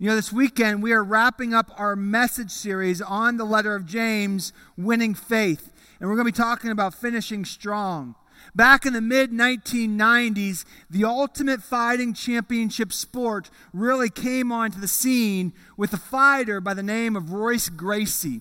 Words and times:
You 0.00 0.06
know, 0.06 0.16
this 0.16 0.32
weekend 0.32 0.82
we 0.82 0.92
are 0.92 1.04
wrapping 1.04 1.52
up 1.52 1.70
our 1.76 1.94
message 1.94 2.50
series 2.50 3.02
on 3.02 3.36
the 3.36 3.44
letter 3.44 3.74
of 3.74 3.84
James, 3.84 4.50
Winning 4.74 5.12
Faith. 5.12 5.70
And 6.00 6.08
we're 6.08 6.16
going 6.16 6.24
to 6.26 6.32
be 6.32 6.42
talking 6.42 6.70
about 6.70 6.94
finishing 6.94 7.44
strong. 7.44 8.14
Back 8.54 8.86
in 8.86 8.94
the 8.94 9.02
mid 9.02 9.30
1990s, 9.30 10.64
the 10.88 11.04
Ultimate 11.04 11.62
Fighting 11.62 12.14
Championship 12.14 12.94
sport 12.94 13.50
really 13.74 14.08
came 14.08 14.50
onto 14.50 14.80
the 14.80 14.88
scene 14.88 15.52
with 15.76 15.92
a 15.92 15.98
fighter 15.98 16.62
by 16.62 16.72
the 16.72 16.82
name 16.82 17.14
of 17.14 17.32
Royce 17.32 17.68
Gracie. 17.68 18.40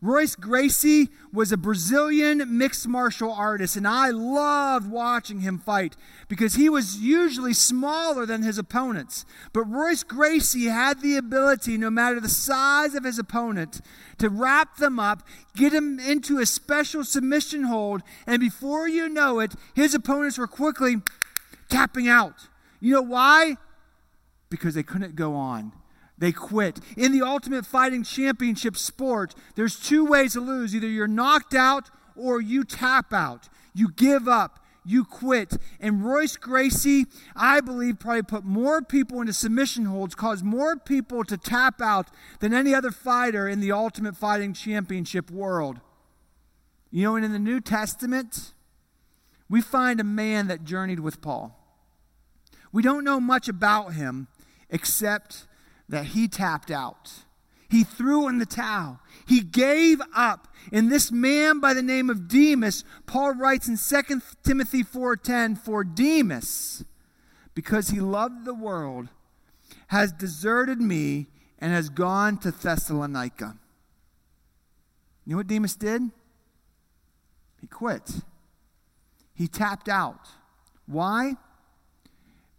Royce 0.00 0.36
Gracie 0.36 1.08
was 1.32 1.50
a 1.50 1.56
Brazilian 1.56 2.56
mixed 2.56 2.86
martial 2.86 3.32
artist, 3.32 3.76
and 3.76 3.86
I 3.86 4.10
loved 4.10 4.88
watching 4.90 5.40
him 5.40 5.58
fight 5.58 5.96
because 6.28 6.54
he 6.54 6.68
was 6.68 6.98
usually 6.98 7.52
smaller 7.52 8.24
than 8.24 8.42
his 8.42 8.58
opponents. 8.58 9.24
But 9.52 9.64
Royce 9.64 10.04
Gracie 10.04 10.66
had 10.66 11.00
the 11.00 11.16
ability, 11.16 11.76
no 11.78 11.90
matter 11.90 12.20
the 12.20 12.28
size 12.28 12.94
of 12.94 13.04
his 13.04 13.18
opponent, 13.18 13.80
to 14.18 14.28
wrap 14.28 14.76
them 14.76 15.00
up, 15.00 15.26
get 15.56 15.72
him 15.72 15.98
into 15.98 16.38
a 16.38 16.46
special 16.46 17.02
submission 17.02 17.64
hold, 17.64 18.02
and 18.26 18.38
before 18.40 18.86
you 18.86 19.08
know 19.08 19.40
it, 19.40 19.54
his 19.74 19.94
opponents 19.94 20.38
were 20.38 20.46
quickly 20.46 20.96
tapping 21.68 22.06
out. 22.06 22.48
You 22.80 22.94
know 22.94 23.02
why? 23.02 23.56
Because 24.48 24.74
they 24.74 24.84
couldn't 24.84 25.16
go 25.16 25.34
on. 25.34 25.72
They 26.18 26.32
quit. 26.32 26.80
In 26.96 27.12
the 27.12 27.22
Ultimate 27.22 27.64
Fighting 27.64 28.02
Championship 28.02 28.76
sport, 28.76 29.34
there's 29.54 29.78
two 29.78 30.04
ways 30.04 30.32
to 30.32 30.40
lose 30.40 30.74
either 30.74 30.88
you're 30.88 31.06
knocked 31.06 31.54
out 31.54 31.90
or 32.16 32.40
you 32.40 32.64
tap 32.64 33.12
out. 33.12 33.48
You 33.72 33.90
give 33.92 34.26
up. 34.26 34.64
You 34.84 35.04
quit. 35.04 35.58
And 35.80 36.04
Royce 36.04 36.36
Gracie, 36.36 37.06
I 37.36 37.60
believe, 37.60 37.98
probably 37.98 38.22
put 38.22 38.44
more 38.44 38.80
people 38.80 39.20
into 39.20 39.34
submission 39.34 39.84
holds, 39.84 40.14
caused 40.14 40.44
more 40.44 40.76
people 40.76 41.24
to 41.24 41.36
tap 41.36 41.80
out 41.82 42.08
than 42.40 42.54
any 42.54 42.74
other 42.74 42.90
fighter 42.90 43.46
in 43.46 43.60
the 43.60 43.70
Ultimate 43.70 44.16
Fighting 44.16 44.54
Championship 44.54 45.30
world. 45.30 45.80
You 46.90 47.02
know, 47.02 47.16
and 47.16 47.24
in 47.24 47.32
the 47.32 47.38
New 47.38 47.60
Testament, 47.60 48.54
we 49.50 49.60
find 49.60 50.00
a 50.00 50.04
man 50.04 50.46
that 50.48 50.64
journeyed 50.64 51.00
with 51.00 51.20
Paul. 51.20 51.54
We 52.72 52.82
don't 52.82 53.04
know 53.04 53.20
much 53.20 53.46
about 53.48 53.92
him 53.92 54.28
except 54.70 55.46
that 55.88 56.06
he 56.06 56.28
tapped 56.28 56.70
out. 56.70 57.12
He 57.70 57.84
threw 57.84 58.28
in 58.28 58.38
the 58.38 58.46
towel. 58.46 59.00
He 59.26 59.40
gave 59.40 60.00
up. 60.14 60.48
And 60.72 60.90
this 60.90 61.12
man 61.12 61.60
by 61.60 61.74
the 61.74 61.82
name 61.82 62.08
of 62.08 62.28
Demas, 62.28 62.84
Paul 63.06 63.34
writes 63.34 63.68
in 63.68 63.76
2 63.76 64.22
Timothy 64.42 64.82
4:10, 64.82 65.56
for 65.56 65.84
Demas, 65.84 66.84
because 67.54 67.88
he 67.88 68.00
loved 68.00 68.44
the 68.44 68.54
world, 68.54 69.08
has 69.88 70.12
deserted 70.12 70.80
me 70.80 71.26
and 71.58 71.72
has 71.72 71.88
gone 71.88 72.38
to 72.38 72.50
Thessalonica. 72.50 73.56
You 75.24 75.32
know 75.32 75.38
what 75.38 75.46
Demas 75.46 75.76
did? 75.76 76.10
He 77.60 77.66
quit. 77.66 78.20
He 79.34 79.46
tapped 79.46 79.88
out. 79.88 80.28
Why? 80.86 81.36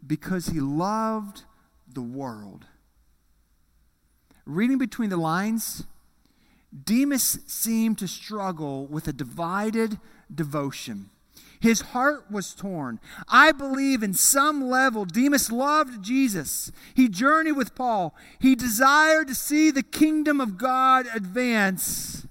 Because 0.05 0.47
he 0.47 0.59
loved 0.59 1.43
the 1.91 2.01
world. 2.01 2.65
Reading 4.49 4.79
between 4.79 5.11
the 5.11 5.17
lines, 5.17 5.83
Demas 6.83 7.37
seemed 7.45 7.99
to 7.99 8.07
struggle 8.07 8.87
with 8.87 9.07
a 9.07 9.13
divided 9.13 9.99
devotion. 10.33 11.11
His 11.59 11.81
heart 11.81 12.31
was 12.31 12.55
torn. 12.55 12.99
I 13.27 13.51
believe 13.51 14.01
in 14.01 14.15
some 14.15 14.67
level 14.67 15.05
Demas 15.05 15.51
loved 15.51 16.01
Jesus. 16.01 16.71
He 16.95 17.07
journeyed 17.07 17.57
with 17.57 17.75
Paul. 17.75 18.15
He 18.39 18.55
desired 18.55 19.27
to 19.27 19.35
see 19.35 19.69
the 19.69 19.83
kingdom 19.83 20.41
of 20.41 20.57
God 20.57 21.05
advance. 21.13 22.25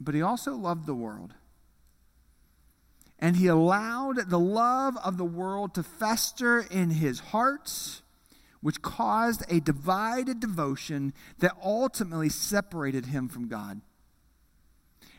But 0.00 0.14
he 0.14 0.22
also 0.22 0.54
loved 0.54 0.86
the 0.86 0.94
world. 0.94 1.34
And 3.18 3.36
he 3.36 3.48
allowed 3.48 4.30
the 4.30 4.38
love 4.38 4.96
of 5.04 5.18
the 5.18 5.26
world 5.26 5.74
to 5.74 5.82
fester 5.82 6.60
in 6.60 6.88
his 6.88 7.20
heart 7.20 8.00
which 8.60 8.82
caused 8.82 9.44
a 9.48 9.60
divided 9.60 10.40
devotion 10.40 11.12
that 11.38 11.56
ultimately 11.62 12.28
separated 12.28 13.06
him 13.06 13.28
from 13.28 13.48
God. 13.48 13.80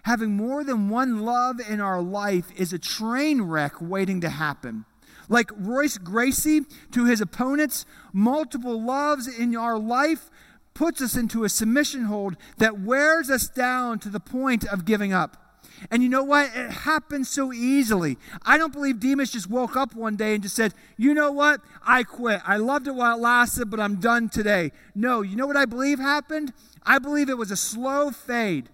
Having 0.03 0.35
more 0.35 0.63
than 0.63 0.89
one 0.89 1.21
love 1.23 1.59
in 1.59 1.79
our 1.79 2.01
life 2.01 2.51
is 2.55 2.73
a 2.73 2.79
train 2.79 3.41
wreck 3.41 3.73
waiting 3.79 4.21
to 4.21 4.29
happen. 4.29 4.85
Like 5.29 5.51
Royce 5.55 5.97
Gracie 5.97 6.61
to 6.91 7.05
his 7.05 7.21
opponents, 7.21 7.85
multiple 8.11 8.81
loves 8.81 9.27
in 9.27 9.55
our 9.55 9.77
life 9.77 10.29
puts 10.73 11.01
us 11.01 11.15
into 11.15 11.43
a 11.43 11.49
submission 11.49 12.05
hold 12.05 12.35
that 12.57 12.79
wears 12.79 13.29
us 13.29 13.47
down 13.47 13.99
to 13.99 14.09
the 14.09 14.19
point 14.19 14.65
of 14.65 14.85
giving 14.85 15.13
up. 15.13 15.40
And 15.89 16.03
you 16.03 16.09
know 16.09 16.23
what? 16.23 16.51
It 16.55 16.71
happens 16.71 17.29
so 17.29 17.51
easily. 17.51 18.17
I 18.43 18.57
don't 18.57 18.73
believe 18.73 18.99
Demas 18.99 19.31
just 19.31 19.49
woke 19.49 19.75
up 19.75 19.95
one 19.95 20.15
day 20.15 20.33
and 20.33 20.43
just 20.43 20.55
said, 20.55 20.73
You 20.97 21.13
know 21.13 21.31
what? 21.31 21.61
I 21.85 22.03
quit. 22.03 22.41
I 22.45 22.57
loved 22.57 22.87
it 22.87 22.95
while 22.95 23.17
it 23.17 23.21
lasted, 23.21 23.69
but 23.69 23.79
I'm 23.79 23.95
done 23.95 24.29
today. 24.29 24.71
No, 24.93 25.21
you 25.21 25.35
know 25.35 25.47
what 25.47 25.57
I 25.57 25.65
believe 25.65 25.99
happened? 25.99 26.53
I 26.83 26.99
believe 26.99 27.29
it 27.29 27.37
was 27.37 27.51
a 27.51 27.57
slow 27.57 28.11
fade. 28.11 28.69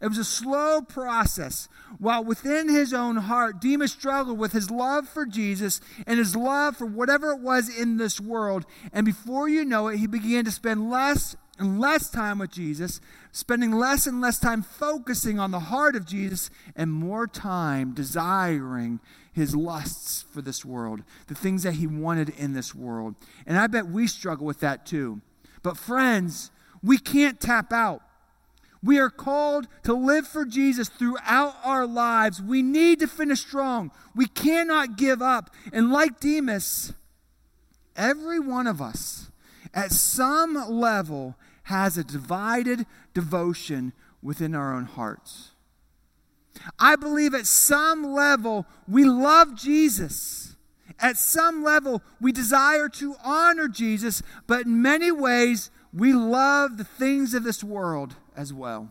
It 0.00 0.08
was 0.08 0.18
a 0.18 0.24
slow 0.24 0.82
process. 0.82 1.68
While 1.98 2.22
within 2.24 2.68
his 2.68 2.92
own 2.92 3.16
heart, 3.16 3.60
Demas 3.60 3.92
struggled 3.92 4.38
with 4.38 4.52
his 4.52 4.70
love 4.70 5.08
for 5.08 5.24
Jesus 5.24 5.80
and 6.06 6.18
his 6.18 6.36
love 6.36 6.76
for 6.76 6.86
whatever 6.86 7.32
it 7.32 7.40
was 7.40 7.74
in 7.74 7.96
this 7.96 8.20
world. 8.20 8.66
And 8.92 9.06
before 9.06 9.48
you 9.48 9.64
know 9.64 9.88
it, 9.88 9.98
he 9.98 10.06
began 10.06 10.44
to 10.44 10.50
spend 10.50 10.90
less 10.90 11.36
and 11.58 11.80
less 11.80 12.10
time 12.10 12.38
with 12.38 12.50
Jesus, 12.50 13.00
spending 13.32 13.72
less 13.72 14.06
and 14.06 14.20
less 14.20 14.38
time 14.38 14.62
focusing 14.62 15.38
on 15.38 15.50
the 15.50 15.60
heart 15.60 15.96
of 15.96 16.06
Jesus, 16.06 16.50
and 16.76 16.92
more 16.92 17.26
time 17.26 17.94
desiring 17.94 19.00
his 19.32 19.54
lusts 19.54 20.24
for 20.32 20.42
this 20.42 20.64
world, 20.64 21.02
the 21.26 21.34
things 21.34 21.62
that 21.62 21.74
he 21.74 21.86
wanted 21.86 22.30
in 22.30 22.52
this 22.52 22.74
world. 22.74 23.14
And 23.46 23.58
I 23.58 23.66
bet 23.66 23.86
we 23.86 24.06
struggle 24.06 24.46
with 24.46 24.60
that 24.60 24.86
too. 24.86 25.20
But, 25.62 25.76
friends, 25.76 26.50
we 26.82 26.98
can't 26.98 27.40
tap 27.40 27.72
out. 27.72 28.02
We 28.82 28.98
are 28.98 29.10
called 29.10 29.66
to 29.82 29.92
live 29.92 30.26
for 30.26 30.44
Jesus 30.44 30.88
throughout 30.88 31.56
our 31.64 31.86
lives. 31.86 32.40
We 32.40 32.62
need 32.62 33.00
to 33.00 33.08
finish 33.08 33.40
strong. 33.40 33.90
We 34.14 34.26
cannot 34.26 34.96
give 34.96 35.20
up. 35.20 35.50
And 35.72 35.90
like 35.90 36.20
Demas, 36.20 36.92
every 37.96 38.38
one 38.38 38.68
of 38.68 38.80
us 38.80 39.30
at 39.74 39.90
some 39.92 40.54
level 40.54 41.36
has 41.68 41.98
a 41.98 42.04
divided 42.04 42.86
devotion 43.12 43.92
within 44.22 44.54
our 44.54 44.74
own 44.74 44.84
hearts. 44.84 45.50
I 46.78 46.96
believe 46.96 47.34
at 47.34 47.46
some 47.46 48.02
level 48.02 48.64
we 48.88 49.04
love 49.04 49.54
Jesus. 49.54 50.56
At 50.98 51.18
some 51.18 51.62
level 51.62 52.02
we 52.22 52.32
desire 52.32 52.88
to 52.88 53.16
honor 53.22 53.68
Jesus, 53.68 54.22
but 54.46 54.64
in 54.64 54.80
many 54.80 55.12
ways 55.12 55.70
we 55.92 56.14
love 56.14 56.78
the 56.78 56.84
things 56.84 57.34
of 57.34 57.44
this 57.44 57.62
world 57.62 58.14
as 58.34 58.50
well. 58.50 58.90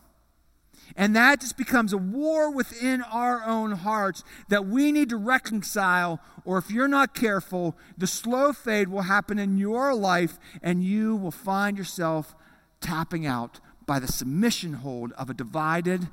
And 0.96 1.16
that 1.16 1.42
just 1.42 1.58
becomes 1.58 1.94
a 1.94 1.98
war 1.98 2.52
within 2.52 3.02
our 3.02 3.44
own 3.44 3.72
hearts 3.72 4.24
that 4.50 4.68
we 4.68 4.92
need 4.92 5.10
to 5.10 5.18
reconcile, 5.18 6.20
or 6.46 6.60
if 6.60 6.70
you're 6.70 6.88
not 6.88 7.16
careful, 7.16 7.76
the 7.98 8.08
slow 8.08 8.54
fade 8.54 8.88
will 8.88 9.02
happen 9.02 9.40
in 9.40 9.58
your 9.58 9.96
life 9.96 10.38
and 10.62 10.84
you 10.84 11.16
will 11.16 11.32
find 11.32 11.76
yourself 11.76 12.36
tapping 12.82 13.26
out 13.26 13.60
by 13.86 14.00
the 14.00 14.08
submission 14.08 14.74
hold 14.74 15.14
of 15.14 15.30
a 15.30 15.34
divided 15.34 16.08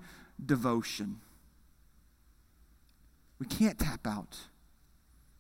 devotion. 0.44 1.20
We 3.38 3.46
can't 3.46 3.78
tap 3.78 4.06
out. 4.06 4.38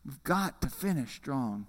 We've 0.04 0.22
got 0.24 0.60
to 0.62 0.68
finish 0.68 1.16
strong. 1.16 1.66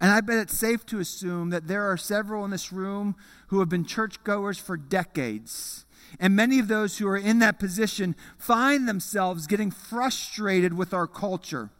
And 0.00 0.10
I 0.10 0.20
bet 0.20 0.38
it's 0.38 0.56
safe 0.56 0.84
to 0.86 0.98
assume 0.98 1.50
that 1.50 1.68
there 1.68 1.90
are 1.90 1.96
several 1.96 2.44
in 2.44 2.50
this 2.50 2.72
room 2.72 3.16
who 3.48 3.60
have 3.60 3.68
been 3.68 3.84
churchgoers 3.84 4.58
for 4.58 4.76
decades. 4.76 5.84
And 6.18 6.34
many 6.34 6.58
of 6.58 6.68
those 6.68 6.98
who 6.98 7.06
are 7.06 7.16
in 7.16 7.38
that 7.40 7.58
position 7.58 8.16
find 8.38 8.88
themselves 8.88 9.46
getting 9.46 9.70
frustrated 9.70 10.74
with 10.74 10.92
our 10.92 11.06
culture 11.06 11.70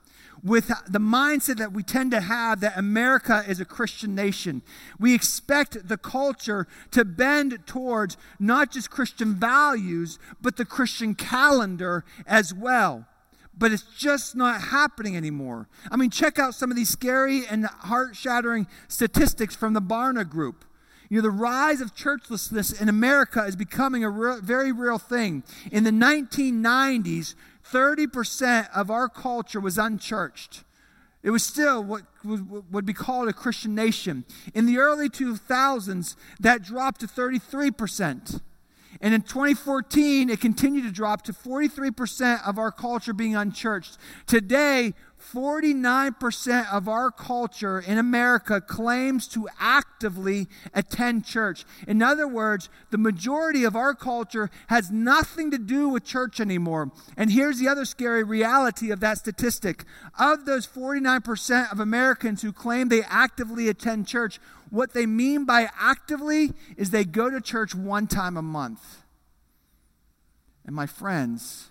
with 0.43 0.69
the 0.89 0.99
mindset 0.99 1.59
that 1.59 1.73
we 1.73 1.83
tend 1.83 2.11
to 2.13 2.21
have 2.21 2.61
that 2.61 2.79
America 2.79 3.45
is 3.47 3.61
a 3.61 3.65
Christian 3.65 4.15
nation. 4.15 4.63
We 4.99 5.15
expect 5.15 5.89
the 5.89 5.97
culture 5.97 6.67
to 6.93 7.05
bend 7.05 7.67
towards 7.67 8.17
not 8.39 8.71
just 8.71 8.91
Christian 8.91 9.35
values, 9.35 10.19
but 10.41 10.57
the 10.57 10.65
Christian 10.65 11.15
calendar 11.15 12.05
as 12.27 12.55
well. 12.55 13.07
But 13.57 13.73
it's 13.73 13.85
just 13.99 14.35
not 14.35 14.63
happening 14.63 15.17
anymore. 15.17 15.69
I 15.91 15.97
mean, 15.97 16.11
check 16.11 16.39
out 16.39 16.55
some 16.55 16.71
of 16.71 16.77
these 16.77 16.89
scary 16.89 17.43
and 17.47 17.67
heart 17.67 18.17
shattering 18.17 18.67
statistics 18.89 19.55
from 19.55 19.75
the 19.75 19.83
Barna 19.83 20.27
Group. 20.27 20.65
You 21.11 21.17
know, 21.17 21.23
the 21.23 21.31
rise 21.31 21.81
of 21.81 21.95
churchlessness 21.95 22.81
in 22.81 22.89
America 22.89 23.43
is 23.43 23.57
becoming 23.57 24.05
a 24.05 24.39
very 24.41 24.71
real 24.71 24.99
thing. 24.99 25.43
In 25.73 25.83
the 25.83 25.91
1990s, 25.91 27.35
30% 27.73 28.69
of 28.75 28.91
our 28.91 29.09
culture 29.09 29.61
was 29.61 29.79
unchurched. 29.79 30.65
It 31.23 31.31
was 31.31 31.45
still 31.45 31.85
what 31.85 32.03
would 32.25 32.87
be 32.87 32.95
called 32.95 33.29
a 33.29 33.33
Christian 33.33 33.75
nation. 33.75 34.25
In 34.55 34.67
the 34.67 34.79
early 34.79 35.09
2000s, 35.09 36.17
that 36.41 36.63
dropped 36.63 37.01
to 37.01 37.07
33%. 37.07 38.41
And 39.01 39.15
in 39.15 39.23
2014, 39.23 40.31
it 40.31 40.41
continued 40.41 40.85
to 40.85 40.91
drop 40.91 41.23
to 41.23 41.33
43% 41.33 42.47
of 42.47 42.59
our 42.59 42.73
culture 42.73 43.13
being 43.13 43.37
unchurched. 43.37 43.99
Today, 44.27 44.95
49% 45.21 46.73
of 46.73 46.89
our 46.89 47.11
culture 47.11 47.79
in 47.79 47.99
America 47.99 48.61
claims 48.61 49.29
to 49.29 49.49
actively 49.59 50.49
attend 50.75 51.25
church. 51.25 51.65
In 51.87 52.03
other 52.03 52.27
words, 52.27 52.69
the 52.91 52.99
majority 52.99 53.65
of 53.65 53.77
our 53.77 53.95
culture 53.95 54.51
has 54.69 54.91
nothing 54.91 55.51
to 55.51 55.59
do 55.59 55.89
with 55.89 56.05
church 56.05 56.41
anymore. 56.41 56.91
And 57.17 57.31
here's 57.31 57.59
the 57.59 57.69
other 57.69 57.85
scary 57.85 58.25
reality 58.25 58.91
of 58.91 59.01
that 59.01 59.19
statistic 59.19 59.85
of 60.19 60.47
those 60.47 60.67
49% 60.67 61.73
of 61.73 61.81
Americans 61.81 62.43
who 62.43 62.53
claim 62.53 62.89
they 62.89 63.03
actively 63.03 63.69
attend 63.69 64.07
church, 64.07 64.41
what 64.71 64.93
they 64.95 65.07
mean 65.07 65.45
by 65.45 65.69
actively 65.79 66.53
is 66.77 66.91
they 66.91 67.05
go 67.05 67.29
to 67.31 67.41
church 67.41 67.75
one 67.75 68.07
time 68.07 68.37
a 68.37 68.43
month. 68.43 69.03
And 70.65 70.77
my 70.77 70.87
friends, 70.87 71.70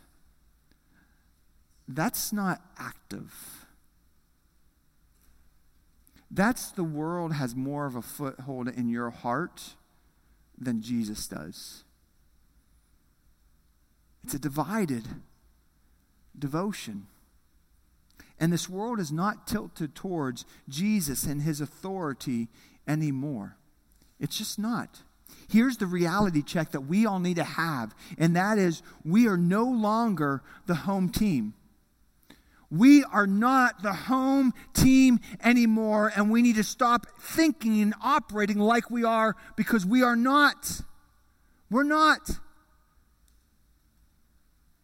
that's 1.90 2.32
not 2.32 2.62
active. 2.78 3.66
That's 6.30 6.70
the 6.70 6.84
world 6.84 7.34
has 7.34 7.56
more 7.56 7.88
of 7.88 7.96
a 7.96 8.04
foothold 8.04 8.68
in 8.68 8.90
your 8.90 9.10
heart 9.10 9.74
than 10.56 10.82
Jesus 10.82 11.28
does. 11.28 11.84
It's 14.24 14.36
a 14.36 14.40
divided 14.40 15.08
devotion. 16.38 17.08
And 18.40 18.54
this 18.54 18.70
world 18.70 19.00
is 19.00 19.12
not 19.12 19.48
tilted 19.48 19.96
towards 19.96 20.46
Jesus 20.70 21.24
and 21.24 21.42
his 21.42 21.60
authority 21.60 22.50
anymore. 22.88 23.58
It's 24.20 24.38
just 24.38 24.60
not. 24.60 25.02
Here's 25.48 25.78
the 25.78 25.88
reality 25.88 26.44
check 26.44 26.72
that 26.72 26.82
we 26.82 27.08
all 27.08 27.20
need 27.20 27.38
to 27.38 27.44
have, 27.44 27.96
and 28.20 28.36
that 28.36 28.60
is 28.60 28.84
we 29.04 29.28
are 29.28 29.38
no 29.38 29.64
longer 29.64 30.44
the 30.68 30.76
home 30.76 31.10
team. 31.10 31.56
We 32.72 33.04
are 33.04 33.26
not 33.26 33.82
the 33.82 33.94
home 33.94 34.54
team 34.74 35.20
anymore, 35.44 36.12
and 36.16 36.30
we 36.30 36.42
need 36.42 36.56
to 36.56 36.64
stop 36.64 37.08
thinking 37.20 37.82
and 37.82 37.96
operating 38.02 38.60
like 38.60 38.92
we 38.92 39.04
are 39.04 39.36
because 39.56 39.86
we 39.86 40.04
are 40.04 40.16
not. 40.16 40.82
We're 41.72 41.84
not 41.84 42.40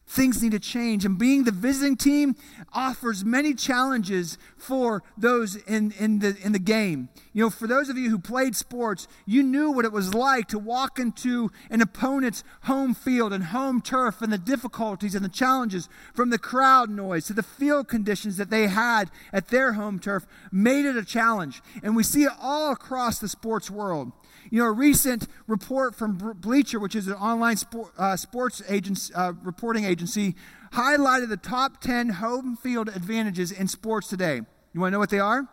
things 0.07 0.41
need 0.41 0.51
to 0.51 0.59
change. 0.59 1.05
And 1.05 1.17
being 1.17 1.43
the 1.43 1.51
visiting 1.51 1.97
team 1.97 2.35
offers 2.73 3.25
many 3.25 3.53
challenges 3.53 4.37
for 4.57 5.03
those 5.17 5.55
in, 5.55 5.93
in, 5.99 6.19
the, 6.19 6.37
in 6.43 6.51
the 6.51 6.59
game. 6.59 7.09
You 7.33 7.45
know, 7.45 7.49
for 7.49 7.67
those 7.67 7.89
of 7.89 7.97
you 7.97 8.09
who 8.09 8.19
played 8.19 8.55
sports, 8.55 9.07
you 9.25 9.43
knew 9.43 9.71
what 9.71 9.85
it 9.85 9.91
was 9.91 10.13
like 10.13 10.47
to 10.49 10.59
walk 10.59 10.99
into 10.99 11.51
an 11.69 11.81
opponent's 11.81 12.43
home 12.63 12.93
field 12.93 13.33
and 13.33 13.45
home 13.45 13.81
turf 13.81 14.21
and 14.21 14.31
the 14.31 14.37
difficulties 14.37 15.15
and 15.15 15.25
the 15.25 15.29
challenges 15.29 15.89
from 16.13 16.29
the 16.29 16.39
crowd 16.39 16.89
noise 16.89 17.25
to 17.25 17.33
the 17.33 17.43
field 17.43 17.87
conditions 17.87 18.37
that 18.37 18.49
they 18.49 18.67
had 18.67 19.09
at 19.33 19.49
their 19.49 19.73
home 19.73 19.99
turf 19.99 20.25
made 20.51 20.85
it 20.85 20.95
a 20.95 21.05
challenge. 21.05 21.61
And 21.83 21.95
we 21.95 22.03
see 22.03 22.23
it 22.23 22.31
all 22.39 22.71
across 22.71 23.19
the 23.19 23.27
sports 23.27 23.69
world. 23.69 24.11
You 24.49 24.61
know, 24.61 24.67
a 24.67 24.71
recent 24.71 25.27
report 25.47 25.95
from 25.95 26.35
Bleacher, 26.39 26.79
which 26.79 26.95
is 26.95 27.07
an 27.07 27.13
online 27.13 27.57
sport, 27.57 27.91
uh, 27.97 28.15
sports 28.15 28.61
agency, 28.69 29.13
uh, 29.13 29.33
reporting 29.43 29.85
agency, 29.85 30.35
highlighted 30.73 31.29
the 31.29 31.37
top 31.37 31.81
10 31.81 32.09
home 32.09 32.55
field 32.55 32.89
advantages 32.89 33.51
in 33.51 33.67
sports 33.67 34.07
today. 34.07 34.41
You 34.73 34.81
want 34.81 34.91
to 34.91 34.93
know 34.93 34.99
what 34.99 35.09
they 35.09 35.19
are? 35.19 35.47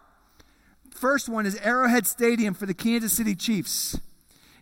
First 0.91 1.29
one 1.29 1.47
is 1.47 1.57
Arrowhead 1.57 2.07
Stadium 2.07 2.55
for 2.55 2.67
the 2.67 2.75
Kansas 2.75 3.13
City 3.13 3.35
Chiefs. 3.35 3.99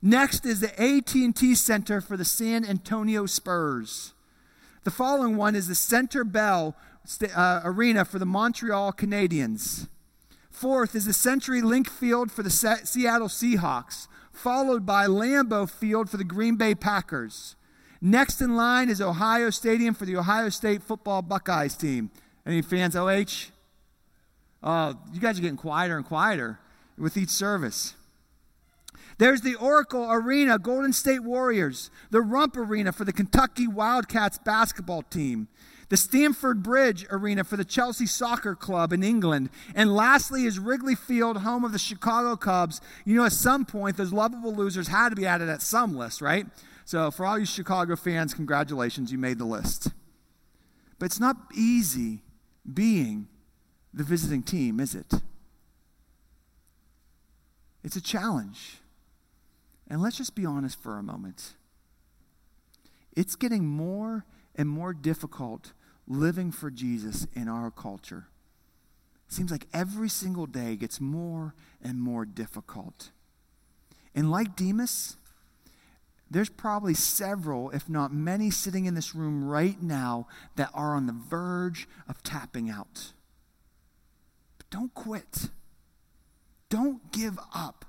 Next 0.03 0.47
is 0.47 0.61
the 0.61 0.81
AT&T 0.81 1.55
Center 1.55 2.01
for 2.01 2.17
the 2.17 2.25
San 2.25 2.65
Antonio 2.65 3.27
Spurs. 3.27 4.15
The 4.85 4.91
following 4.91 5.37
one 5.37 5.55
is 5.55 5.69
the 5.69 5.75
Center 5.75 6.25
Bell 6.25 6.75
uh, 7.35 7.61
Arena 7.65 8.07
for 8.07 8.19
the 8.19 8.25
Montreal 8.25 8.93
Canadiens. 8.93 9.89
Fourth 10.61 10.95
is 10.95 11.07
the 11.07 11.13
CenturyLink 11.13 11.89
Field 11.89 12.31
for 12.31 12.43
the 12.43 12.51
Seattle 12.51 13.29
Seahawks 13.29 14.09
followed 14.31 14.85
by 14.85 15.07
Lambeau 15.07 15.67
Field 15.67 16.11
for 16.11 16.19
the 16.19 16.25
Green 16.25 16.57
Bay 16.57 16.75
Packers. 16.75 17.57
Next 18.03 18.43
in 18.43 18.57
line 18.57 18.91
is 18.91 19.01
Ohio 19.01 19.49
Stadium 19.49 19.95
for 19.95 20.05
the 20.05 20.19
Ohio 20.19 20.51
State 20.51 20.83
football 20.83 21.23
Buckeyes 21.23 21.79
team. 21.79 22.11
Any 22.45 22.61
fans, 22.61 22.95
OH? 22.95 23.53
Oh, 24.63 24.99
you 25.11 25.19
guys 25.19 25.39
are 25.39 25.41
getting 25.41 25.57
quieter 25.57 25.97
and 25.97 26.05
quieter 26.05 26.59
with 26.99 27.17
each 27.17 27.31
service. 27.31 27.95
There's 29.17 29.41
the 29.41 29.55
Oracle 29.55 30.13
Arena, 30.13 30.59
Golden 30.59 30.93
State 30.93 31.21
Warriors, 31.21 31.91
the 32.11 32.21
Rupp 32.21 32.55
Arena 32.59 32.93
for 32.93 33.07
the 33.07 33.15
Kentucky 33.15 33.67
Wildcats 33.67 34.37
basketball 34.37 35.05
team, 35.05 35.49
the 35.91 35.97
Stamford 35.97 36.63
Bridge 36.63 37.05
Arena 37.11 37.45
for 37.45 37.57
the 37.57 37.65
Chelsea 37.65 38.07
Soccer 38.07 38.55
Club 38.55 38.93
in 38.93 39.03
England. 39.03 39.51
And 39.75 39.95
lastly 39.95 40.47
is 40.47 40.59
Wrigley 40.59 40.95
Field, 40.95 41.39
home 41.39 41.65
of 41.65 41.73
the 41.73 41.79
Chicago 41.79 42.37
Cubs. 42.37 42.81
You 43.05 43.17
know, 43.17 43.25
at 43.25 43.33
some 43.33 43.67
point, 43.67 43.97
those 43.97 44.13
lovable 44.13 44.55
losers 44.55 44.89
had 44.89 45.11
to 45.11 45.17
be 45.17 45.27
added 45.27 45.49
at 45.49 45.61
some 45.61 45.97
list, 45.97 46.23
right? 46.23 46.47
So 46.85 47.11
for 47.11 47.27
all 47.27 47.39
you 47.39 47.45
Chicago 47.45 47.97
fans, 47.97 48.33
congratulations, 48.35 49.11
you 49.13 49.19
made 49.19 49.39
the 49.39 49.45
list. 49.45 49.89
But 51.01 51.07
it's 51.07 51.21
not 51.21 51.37
easy 51.55 52.23
being 52.73 53.27
the 53.93 54.05
visiting 54.05 54.45
team, 54.45 54.79
is 54.79 54.95
it? 54.95 55.13
It's 57.83 57.97
a 57.97 58.01
challenge. 58.01 58.77
And 59.89 60.01
let's 60.01 60.19
just 60.19 60.37
be 60.37 60.47
honest 60.47 60.81
for 60.81 60.99
a 60.99 61.03
moment. 61.03 61.55
It's 63.17 63.35
getting 63.35 63.67
more 63.67 64.25
and 64.55 64.69
more 64.69 64.93
difficult 64.93 65.73
living 66.07 66.51
for 66.51 66.71
Jesus 66.71 67.27
in 67.35 67.49
our 67.49 67.71
culture. 67.71 68.27
Seems 69.29 69.51
like 69.51 69.67
every 69.73 70.09
single 70.09 70.47
day 70.47 70.77
gets 70.77 71.01
more 71.01 71.55
and 71.83 72.01
more 72.01 72.25
difficult. 72.25 73.11
And 74.15 74.31
like 74.31 74.57
Demas, 74.57 75.17
there's 76.31 76.49
probably 76.49 76.95
several, 76.95 77.71
if 77.71 77.89
not 77.89 78.13
many, 78.13 78.51
sitting 78.51 78.87
in 78.87 78.95
this 78.95 79.15
room 79.15 79.45
right 79.45 79.81
now 79.83 80.27
that 80.57 80.71
are 80.75 80.95
on 80.95 81.07
the 81.07 81.13
verge 81.13 81.89
of 82.09 82.23
tapping 82.23 82.71
out. 82.71 83.13
But 84.59 84.71
don't 84.71 84.95
quit. 84.95 85.51
Don't 86.69 87.13
give 87.13 87.39
up. 87.55 87.85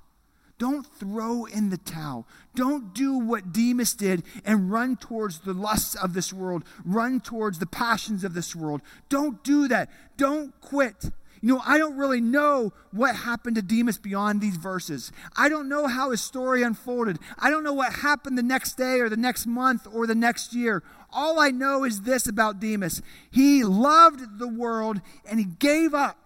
Don't 0.62 0.86
throw 0.86 1.44
in 1.46 1.70
the 1.70 1.76
towel. 1.76 2.24
Don't 2.54 2.94
do 2.94 3.18
what 3.18 3.52
Demas 3.52 3.94
did 3.94 4.22
and 4.44 4.70
run 4.70 4.96
towards 4.96 5.40
the 5.40 5.54
lusts 5.54 5.96
of 5.96 6.14
this 6.14 6.32
world, 6.32 6.62
run 6.84 7.18
towards 7.18 7.58
the 7.58 7.66
passions 7.66 8.22
of 8.22 8.32
this 8.32 8.54
world. 8.54 8.80
Don't 9.08 9.42
do 9.42 9.66
that. 9.66 9.90
Don't 10.16 10.52
quit. 10.60 11.06
You 11.40 11.54
know, 11.54 11.62
I 11.66 11.78
don't 11.78 11.96
really 11.96 12.20
know 12.20 12.72
what 12.92 13.16
happened 13.16 13.56
to 13.56 13.62
Demas 13.62 13.98
beyond 13.98 14.40
these 14.40 14.56
verses. 14.56 15.10
I 15.36 15.48
don't 15.48 15.68
know 15.68 15.88
how 15.88 16.12
his 16.12 16.20
story 16.20 16.62
unfolded. 16.62 17.18
I 17.40 17.50
don't 17.50 17.64
know 17.64 17.72
what 17.72 17.94
happened 17.94 18.38
the 18.38 18.42
next 18.44 18.74
day 18.74 19.00
or 19.00 19.08
the 19.08 19.16
next 19.16 19.46
month 19.46 19.88
or 19.92 20.06
the 20.06 20.14
next 20.14 20.54
year. 20.54 20.84
All 21.10 21.40
I 21.40 21.50
know 21.50 21.82
is 21.82 22.02
this 22.02 22.28
about 22.28 22.60
Demas 22.60 23.02
he 23.32 23.64
loved 23.64 24.38
the 24.38 24.46
world 24.46 25.00
and 25.28 25.40
he 25.40 25.44
gave 25.44 25.92
up 25.92 26.18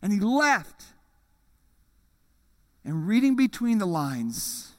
and 0.00 0.12
he 0.12 0.20
left 0.20 0.92
and 2.86 3.08
reading 3.08 3.34
between 3.34 3.78
the 3.78 3.86
lines, 3.86 4.74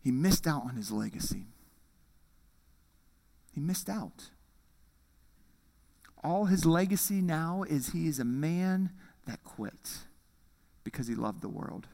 he 0.00 0.12
missed 0.12 0.46
out 0.46 0.62
on 0.62 0.76
his 0.76 0.92
legacy. 0.92 1.46
He 3.52 3.60
missed 3.60 3.88
out. 3.88 4.30
All 6.22 6.44
his 6.44 6.64
legacy 6.64 7.20
now 7.20 7.64
is 7.68 7.88
he 7.88 8.06
is 8.06 8.20
a 8.20 8.24
man 8.24 8.92
that 9.26 9.42
quit 9.42 10.04
because 10.84 11.08
he 11.08 11.16
loved 11.16 11.42
the 11.42 11.48
world. 11.48 11.88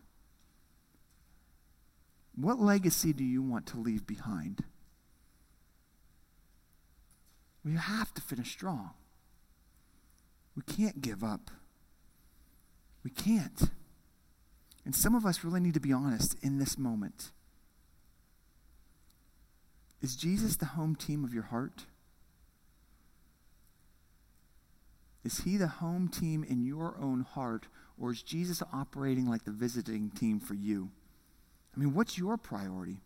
What 2.36 2.60
legacy 2.60 3.14
do 3.14 3.24
you 3.24 3.42
want 3.42 3.64
to 3.68 3.78
leave 3.78 4.06
behind? 4.06 4.64
We 7.64 7.72
have 7.72 8.12
to 8.14 8.20
finish 8.20 8.50
strong. 8.50 8.90
We 10.54 10.62
can't 10.62 11.00
give 11.00 11.24
up. 11.24 11.50
We 13.04 13.10
can't. 13.10 13.70
And 14.84 14.94
some 14.94 15.14
of 15.14 15.26
us 15.26 15.44
really 15.44 15.60
need 15.60 15.74
to 15.74 15.80
be 15.80 15.92
honest 15.92 16.36
in 16.42 16.58
this 16.58 16.78
moment. 16.78 17.30
Is 20.02 20.16
Jesus 20.16 20.56
the 20.56 20.66
home 20.66 20.96
team 20.96 21.24
of 21.24 21.34
your 21.34 21.44
heart? 21.44 21.84
Is 25.22 25.40
he 25.40 25.56
the 25.56 25.68
home 25.68 26.08
team 26.08 26.42
in 26.42 26.64
your 26.64 26.96
own 26.98 27.20
heart, 27.20 27.66
or 27.98 28.10
is 28.10 28.22
Jesus 28.22 28.62
operating 28.72 29.26
like 29.26 29.44
the 29.44 29.50
visiting 29.50 30.10
team 30.10 30.40
for 30.40 30.54
you? 30.54 30.90
I 31.76 31.80
mean, 31.80 31.92
what's 31.92 32.16
your 32.16 32.38
priority? 32.38 33.02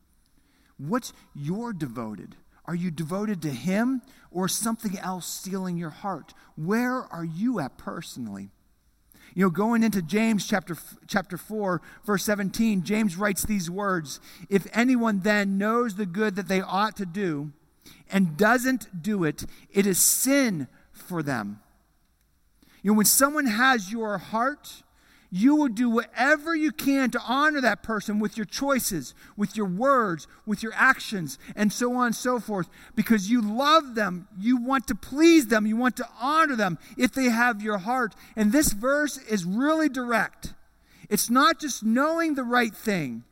What's 0.78 1.12
your 1.34 1.72
devoted? 1.72 2.36
Are 2.66 2.74
you 2.74 2.90
devoted 2.90 3.42
to 3.42 3.50
Him 3.50 4.02
or 4.30 4.48
something 4.48 4.98
else 4.98 5.26
stealing 5.26 5.76
your 5.76 5.90
heart? 5.90 6.32
Where 6.56 7.02
are 7.02 7.24
you 7.24 7.60
at 7.60 7.76
personally? 7.76 8.50
You 9.34 9.44
know, 9.44 9.50
going 9.50 9.82
into 9.82 10.00
James 10.00 10.46
chapter, 10.46 10.76
chapter 11.08 11.36
4, 11.36 11.82
verse 12.04 12.22
17, 12.24 12.84
James 12.84 13.16
writes 13.16 13.44
these 13.44 13.68
words 13.68 14.20
If 14.48 14.68
anyone 14.72 15.20
then 15.20 15.58
knows 15.58 15.96
the 15.96 16.06
good 16.06 16.36
that 16.36 16.46
they 16.46 16.60
ought 16.60 16.96
to 16.98 17.06
do 17.06 17.52
and 18.08 18.36
doesn't 18.36 19.02
do 19.02 19.24
it, 19.24 19.44
it 19.70 19.86
is 19.86 20.00
sin 20.00 20.68
for 20.92 21.20
them. 21.22 21.60
You 22.82 22.92
know, 22.92 22.98
when 22.98 23.06
someone 23.06 23.46
has 23.46 23.90
your 23.90 24.18
heart, 24.18 24.83
you 25.36 25.56
will 25.56 25.66
do 25.66 25.90
whatever 25.90 26.54
you 26.54 26.70
can 26.70 27.10
to 27.10 27.20
honor 27.26 27.60
that 27.60 27.82
person 27.82 28.20
with 28.20 28.36
your 28.36 28.46
choices, 28.46 29.14
with 29.36 29.56
your 29.56 29.66
words, 29.66 30.28
with 30.46 30.62
your 30.62 30.70
actions, 30.76 31.40
and 31.56 31.72
so 31.72 31.92
on 31.96 32.06
and 32.06 32.14
so 32.14 32.38
forth, 32.38 32.68
because 32.94 33.28
you 33.28 33.42
love 33.42 33.96
them. 33.96 34.28
You 34.38 34.56
want 34.56 34.86
to 34.86 34.94
please 34.94 35.48
them. 35.48 35.66
You 35.66 35.74
want 35.74 35.96
to 35.96 36.08
honor 36.20 36.54
them 36.54 36.78
if 36.96 37.12
they 37.12 37.30
have 37.30 37.60
your 37.60 37.78
heart. 37.78 38.14
And 38.36 38.52
this 38.52 38.72
verse 38.72 39.18
is 39.18 39.44
really 39.44 39.88
direct. 39.88 40.54
It's 41.10 41.28
not 41.28 41.58
just 41.58 41.82
knowing 41.82 42.36
the 42.36 42.44
right 42.44 42.72
thing. 42.72 43.24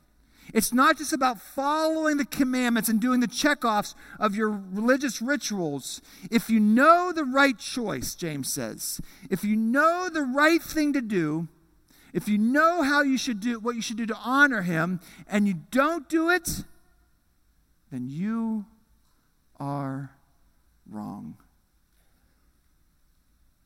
It's 0.53 0.73
not 0.73 0.97
just 0.97 1.13
about 1.13 1.39
following 1.39 2.17
the 2.17 2.25
commandments 2.25 2.89
and 2.89 2.99
doing 2.99 3.21
the 3.21 3.27
checkoffs 3.29 3.95
of 4.19 4.35
your 4.35 4.49
religious 4.49 5.21
rituals. 5.21 6.01
If 6.29 6.49
you 6.49 6.59
know 6.59 7.13
the 7.13 7.23
right 7.23 7.57
choice, 7.57 8.13
James 8.13 8.51
says, 8.51 8.99
if 9.29 9.45
you 9.45 9.55
know 9.55 10.09
the 10.11 10.23
right 10.23 10.61
thing 10.61 10.91
to 10.91 11.01
do, 11.01 11.47
if 12.13 12.27
you 12.27 12.37
know 12.37 12.83
how 12.83 13.01
you 13.01 13.17
should 13.17 13.39
do 13.39 13.59
what 13.59 13.75
you 13.75 13.81
should 13.81 13.97
do 13.97 14.05
to 14.05 14.15
honor 14.15 14.61
him 14.61 14.99
and 15.27 15.47
you 15.47 15.55
don't 15.71 16.07
do 16.07 16.29
it, 16.29 16.63
then 17.91 18.07
you 18.07 18.65
are 19.59 20.11
wrong. 20.89 21.37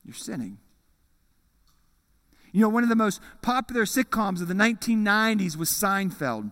You're 0.06 0.16
sinning. 0.16 0.58
You 2.54 2.62
know, 2.62 2.70
one 2.70 2.84
of 2.84 2.90
the 2.90 2.96
most 2.96 3.20
popular 3.42 3.84
sitcoms 3.84 4.42
of 4.42 4.48
the 4.48 4.54
1990s 4.54 5.58
was 5.58 5.70
Seinfeld. 5.70 6.52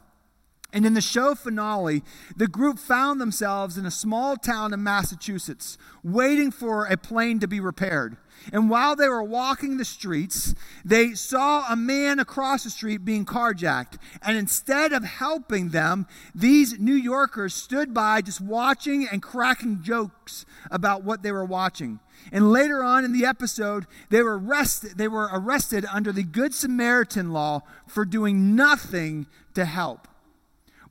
And 0.74 0.86
in 0.86 0.94
the 0.94 1.02
show 1.02 1.36
finale, 1.36 2.04
the 2.36 2.48
group 2.48 2.80
found 2.80 3.22
themselves 3.22 3.78
in 3.78 3.86
a 3.86 3.92
small 3.92 4.36
town 4.36 4.74
in 4.74 4.84
Massachusetts, 4.84 5.78
waiting 6.04 6.52
for 6.52 6.86
a 6.86 6.98
plane 6.98 7.40
to 7.40 7.48
be 7.48 7.60
repaired. 7.60 8.18
And 8.52 8.70
while 8.70 8.96
they 8.96 9.08
were 9.08 9.24
walking 9.24 9.78
the 9.78 9.86
streets, 9.86 10.54
they 10.84 11.14
saw 11.14 11.66
a 11.72 11.76
man 11.76 12.20
across 12.20 12.66
the 12.66 12.70
street 12.70 13.06
being 13.06 13.26
carjacked. 13.26 13.98
And 14.22 14.38
instead 14.38 14.92
of 14.92 15.04
helping 15.04 15.70
them, 15.70 16.08
these 16.34 16.78
New 16.78 16.94
Yorkers 16.94 17.54
stood 17.54 17.94
by 17.94 18.22
just 18.22 18.42
watching 18.42 19.08
and 19.10 19.22
cracking 19.22 19.82
jokes 19.82 20.46
about 20.70 21.04
what 21.04 21.24
they 21.24 21.32
were 21.32 21.46
watching. 21.46 22.02
And 22.32 22.52
later 22.52 22.84
on 22.84 23.06
in 23.06 23.14
the 23.14 23.26
episode, 23.26 23.86
they 24.10 24.22
were 24.22 24.38
arrested, 24.38 24.98
they 24.98 25.08
were 25.08 25.30
arrested 25.32 25.86
under 25.92 26.12
the 26.12 26.24
Good 26.24 26.54
Samaritan 26.54 27.32
law 27.32 27.62
for 27.88 28.04
doing 28.04 28.56
nothing 28.56 29.28
to 29.54 29.66
help. 29.66 30.08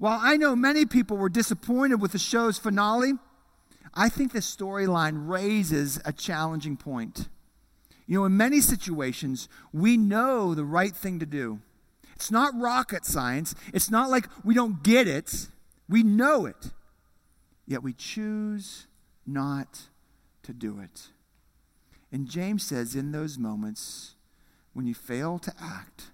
While 0.04 0.20
I 0.20 0.36
know 0.36 0.54
many 0.54 0.84
people 0.84 1.16
were 1.16 1.30
disappointed 1.30 1.98
with 1.98 2.12
the 2.12 2.18
show's 2.18 2.58
finale, 2.58 3.14
I 3.94 4.10
think 4.10 4.32
the 4.32 4.40
storyline 4.40 5.26
raises 5.26 5.98
a 6.04 6.12
challenging 6.12 6.76
point. 6.76 7.30
You 8.06 8.18
know, 8.18 8.26
in 8.26 8.36
many 8.36 8.60
situations, 8.60 9.48
we 9.72 9.96
know 9.96 10.54
the 10.54 10.66
right 10.66 10.94
thing 10.94 11.20
to 11.20 11.24
do. 11.24 11.60
It's 12.14 12.30
not 12.30 12.52
rocket 12.54 13.06
science. 13.06 13.54
It's 13.72 13.90
not 13.90 14.10
like 14.10 14.28
we 14.44 14.52
don't 14.52 14.82
get 14.82 15.08
it. 15.08 15.48
We 15.88 16.02
know 16.02 16.44
it. 16.44 16.72
Yet 17.66 17.82
we 17.82 17.94
choose 17.94 18.86
not 19.26 19.84
to 20.42 20.52
do 20.52 20.80
it. 20.80 21.08
And 22.12 22.28
James 22.28 22.62
says, 22.62 22.94
in 22.94 23.12
those 23.12 23.38
moments, 23.38 24.16
when 24.74 24.86
you 24.86 24.92
fail 24.92 25.38
to 25.38 25.54
act, 25.58 26.10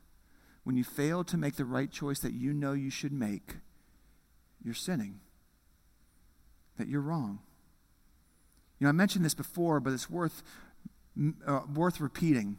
when 0.62 0.76
you 0.76 0.84
fail 0.84 1.24
to 1.24 1.36
make 1.36 1.56
the 1.56 1.64
right 1.64 1.90
choice 1.90 2.20
that 2.20 2.34
you 2.34 2.52
know 2.52 2.72
you 2.72 2.90
should 2.90 3.12
make, 3.12 3.56
you're 4.64 4.74
sinning, 4.74 5.20
that 6.76 6.88
you're 6.88 7.00
wrong. 7.00 7.40
You 8.78 8.84
know, 8.84 8.88
I 8.88 8.92
mentioned 8.92 9.24
this 9.24 9.34
before, 9.34 9.80
but 9.80 9.92
it's 9.92 10.08
worth 10.08 10.42
uh, 11.46 11.60
worth 11.72 12.00
repeating. 12.00 12.58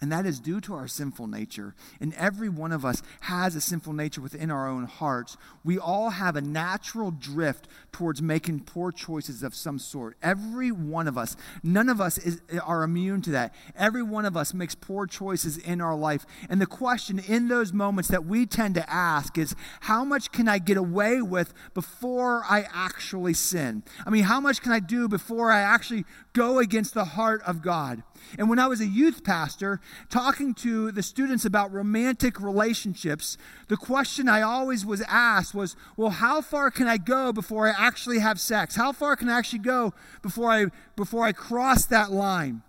And 0.00 0.12
that 0.12 0.26
is 0.26 0.40
due 0.40 0.60
to 0.62 0.74
our 0.74 0.88
sinful 0.88 1.26
nature. 1.26 1.74
And 2.00 2.12
every 2.14 2.48
one 2.48 2.72
of 2.72 2.84
us 2.84 3.02
has 3.20 3.56
a 3.56 3.60
sinful 3.60 3.92
nature 3.92 4.20
within 4.20 4.50
our 4.50 4.68
own 4.68 4.84
hearts. 4.84 5.36
We 5.64 5.78
all 5.78 6.10
have 6.10 6.36
a 6.36 6.40
natural 6.40 7.10
drift 7.10 7.66
towards 7.92 8.20
making 8.20 8.60
poor 8.60 8.92
choices 8.92 9.42
of 9.42 9.54
some 9.54 9.78
sort. 9.78 10.16
Every 10.22 10.70
one 10.70 11.08
of 11.08 11.16
us, 11.16 11.36
none 11.62 11.88
of 11.88 12.00
us 12.00 12.18
is, 12.18 12.40
are 12.62 12.82
immune 12.82 13.22
to 13.22 13.30
that. 13.30 13.54
Every 13.74 14.02
one 14.02 14.26
of 14.26 14.36
us 14.36 14.52
makes 14.52 14.74
poor 14.74 15.06
choices 15.06 15.56
in 15.56 15.80
our 15.80 15.96
life. 15.96 16.26
And 16.50 16.60
the 16.60 16.66
question 16.66 17.18
in 17.18 17.48
those 17.48 17.72
moments 17.72 18.08
that 18.10 18.26
we 18.26 18.44
tend 18.44 18.74
to 18.74 18.90
ask 18.90 19.38
is 19.38 19.54
how 19.80 20.04
much 20.04 20.30
can 20.30 20.48
I 20.48 20.58
get 20.58 20.76
away 20.76 21.22
with 21.22 21.54
before 21.72 22.44
I 22.48 22.66
actually 22.72 23.34
sin? 23.34 23.82
I 24.04 24.10
mean, 24.10 24.24
how 24.24 24.40
much 24.40 24.60
can 24.60 24.72
I 24.72 24.80
do 24.80 25.08
before 25.08 25.50
I 25.50 25.60
actually 25.60 26.04
go 26.32 26.58
against 26.58 26.92
the 26.92 27.04
heart 27.04 27.42
of 27.46 27.62
God? 27.62 28.02
And 28.38 28.48
when 28.48 28.58
I 28.58 28.66
was 28.66 28.80
a 28.80 28.86
youth 28.86 29.24
pastor, 29.24 29.80
talking 30.10 30.54
to 30.54 30.92
the 30.92 31.02
students 31.02 31.44
about 31.44 31.72
romantic 31.72 32.40
relationships, 32.40 33.36
the 33.68 33.76
question 33.76 34.28
I 34.28 34.42
always 34.42 34.84
was 34.84 35.02
asked 35.08 35.54
was, 35.54 35.76
well, 35.96 36.10
how 36.10 36.40
far 36.40 36.70
can 36.70 36.86
I 36.86 36.96
go 36.96 37.32
before 37.32 37.68
I 37.68 37.74
actually 37.76 38.18
have 38.18 38.40
sex? 38.40 38.76
How 38.76 38.92
far 38.92 39.16
can 39.16 39.28
I 39.28 39.38
actually 39.38 39.60
go 39.60 39.94
before 40.22 40.50
I, 40.50 40.66
before 40.96 41.24
I 41.24 41.32
cross 41.32 41.86
that 41.86 42.10
line? 42.10 42.62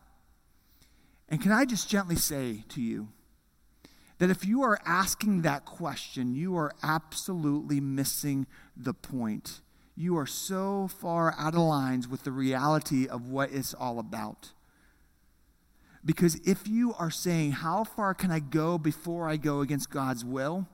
And 1.29 1.41
can 1.41 1.51
I 1.51 1.65
just 1.65 1.89
gently 1.89 2.15
say 2.15 2.63
to 2.69 2.81
you 2.81 3.09
that 4.19 4.29
if 4.29 4.45
you 4.45 4.63
are 4.63 4.79
asking 4.85 5.41
that 5.43 5.65
question, 5.65 6.33
you 6.33 6.55
are 6.55 6.73
absolutely 6.81 7.79
missing 7.79 8.47
the 8.75 8.93
point. 8.93 9.61
You 9.95 10.17
are 10.17 10.25
so 10.25 10.87
far 10.87 11.33
out 11.37 11.53
of 11.53 11.61
lines 11.61 12.07
with 12.07 12.23
the 12.23 12.31
reality 12.31 13.07
of 13.07 13.29
what 13.29 13.51
it's 13.51 13.73
all 13.73 13.99
about. 13.99 14.51
Because 16.07 16.35
if 16.43 16.67
you 16.67 16.95
are 16.95 17.11
saying, 17.11 17.51
How 17.51 17.83
far 17.83 18.15
can 18.15 18.31
I 18.31 18.39
go 18.39 18.79
before 18.79 19.29
I 19.29 19.37
go 19.37 19.61
against 19.61 19.91
God's 19.91 20.25
will? 20.25 20.65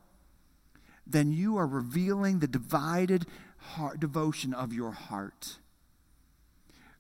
then 1.06 1.32
you 1.32 1.58
are 1.58 1.68
revealing 1.68 2.40
the 2.40 2.48
divided 2.48 3.26
heart, 3.58 4.00
devotion 4.00 4.54
of 4.54 4.74
your 4.74 4.92
heart. 4.92 5.58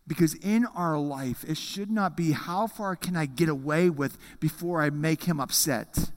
Because 0.06 0.34
in 0.36 0.66
our 0.66 0.98
life, 0.98 1.46
it 1.48 1.58
should 1.58 1.90
not 1.90 2.18
be 2.18 2.34
how 2.34 2.68
far 2.68 2.96
can 2.96 3.16
I 3.16 3.26
get 3.26 3.48
away 3.48 3.90
with 3.90 4.18
before 4.40 4.82
I 4.82 4.90
make 4.90 5.24
him 5.24 5.40
upset. 5.40 6.12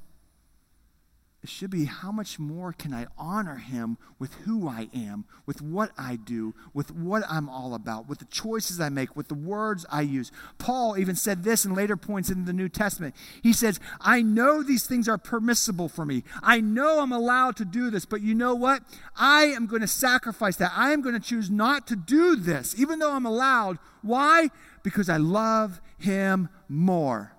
It 1.46 1.50
should 1.50 1.70
be 1.70 1.84
how 1.84 2.10
much 2.10 2.40
more 2.40 2.72
can 2.72 2.92
I 2.92 3.06
honor 3.16 3.54
him 3.54 3.98
with 4.18 4.34
who 4.46 4.68
I 4.68 4.88
am, 4.92 5.26
with 5.46 5.62
what 5.62 5.92
I 5.96 6.16
do, 6.16 6.56
with 6.74 6.90
what 6.90 7.22
I'm 7.30 7.48
all 7.48 7.72
about, 7.72 8.08
with 8.08 8.18
the 8.18 8.24
choices 8.24 8.80
I 8.80 8.88
make, 8.88 9.14
with 9.14 9.28
the 9.28 9.36
words 9.36 9.86
I 9.88 10.00
use. 10.00 10.32
Paul 10.58 10.98
even 10.98 11.14
said 11.14 11.44
this 11.44 11.64
in 11.64 11.72
later 11.72 11.96
points 11.96 12.30
in 12.30 12.46
the 12.46 12.52
New 12.52 12.68
Testament. 12.68 13.14
He 13.44 13.52
says, 13.52 13.78
I 14.00 14.22
know 14.22 14.64
these 14.64 14.88
things 14.88 15.08
are 15.08 15.18
permissible 15.18 15.88
for 15.88 16.04
me. 16.04 16.24
I 16.42 16.60
know 16.60 16.98
I'm 16.98 17.12
allowed 17.12 17.54
to 17.58 17.64
do 17.64 17.90
this, 17.90 18.06
but 18.06 18.22
you 18.22 18.34
know 18.34 18.56
what? 18.56 18.82
I 19.14 19.44
am 19.44 19.66
going 19.66 19.82
to 19.82 19.86
sacrifice 19.86 20.56
that. 20.56 20.72
I 20.74 20.92
am 20.92 21.00
going 21.00 21.14
to 21.14 21.20
choose 21.20 21.48
not 21.48 21.86
to 21.86 21.94
do 21.94 22.34
this, 22.34 22.74
even 22.76 22.98
though 22.98 23.12
I'm 23.12 23.24
allowed. 23.24 23.78
Why? 24.02 24.50
Because 24.82 25.08
I 25.08 25.18
love 25.18 25.80
him 25.96 26.48
more. 26.68 27.35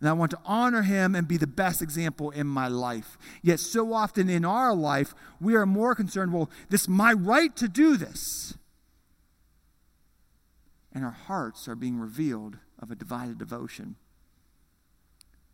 And 0.00 0.08
I 0.08 0.14
want 0.14 0.30
to 0.30 0.38
honor 0.46 0.82
him 0.82 1.14
and 1.14 1.28
be 1.28 1.36
the 1.36 1.46
best 1.46 1.82
example 1.82 2.30
in 2.30 2.46
my 2.46 2.68
life. 2.68 3.18
Yet, 3.42 3.60
so 3.60 3.92
often 3.92 4.30
in 4.30 4.46
our 4.46 4.74
life, 4.74 5.14
we 5.40 5.54
are 5.54 5.66
more 5.66 5.94
concerned, 5.94 6.32
well, 6.32 6.50
this 6.70 6.82
is 6.82 6.88
my 6.88 7.12
right 7.12 7.54
to 7.56 7.68
do 7.68 7.96
this. 7.98 8.54
And 10.92 11.04
our 11.04 11.10
hearts 11.10 11.68
are 11.68 11.76
being 11.76 11.98
revealed 11.98 12.56
of 12.78 12.90
a 12.90 12.96
divided 12.96 13.38
devotion. 13.38 13.96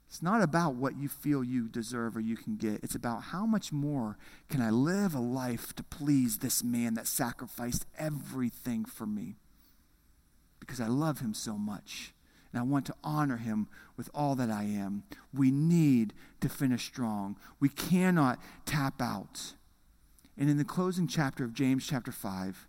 It's 0.08 0.22
not 0.22 0.40
about 0.40 0.76
what 0.76 0.96
you 0.96 1.08
feel 1.08 1.42
you 1.42 1.68
deserve 1.68 2.16
or 2.16 2.20
you 2.20 2.36
can 2.36 2.56
get. 2.56 2.84
It's 2.84 2.94
about 2.94 3.24
how 3.24 3.44
much 3.44 3.72
more 3.72 4.16
can 4.48 4.62
I 4.62 4.70
live 4.70 5.14
a 5.14 5.20
life 5.20 5.74
to 5.74 5.82
please 5.82 6.38
this 6.38 6.62
man 6.62 6.94
that 6.94 7.08
sacrificed 7.08 7.84
everything 7.98 8.84
for 8.84 9.06
me 9.06 9.36
because 10.60 10.80
I 10.80 10.86
love 10.86 11.18
him 11.18 11.34
so 11.34 11.58
much 11.58 12.14
and 12.56 12.62
I 12.62 12.72
want 12.72 12.86
to 12.86 12.94
honor 13.04 13.36
him 13.36 13.68
with 13.98 14.08
all 14.14 14.34
that 14.36 14.50
I 14.50 14.62
am. 14.62 15.02
We 15.34 15.50
need 15.50 16.14
to 16.40 16.48
finish 16.48 16.86
strong. 16.86 17.36
We 17.60 17.68
cannot 17.68 18.38
tap 18.64 19.02
out. 19.02 19.52
And 20.38 20.48
in 20.48 20.56
the 20.56 20.64
closing 20.64 21.06
chapter 21.06 21.44
of 21.44 21.52
James, 21.52 21.86
chapter 21.86 22.10
5, 22.10 22.66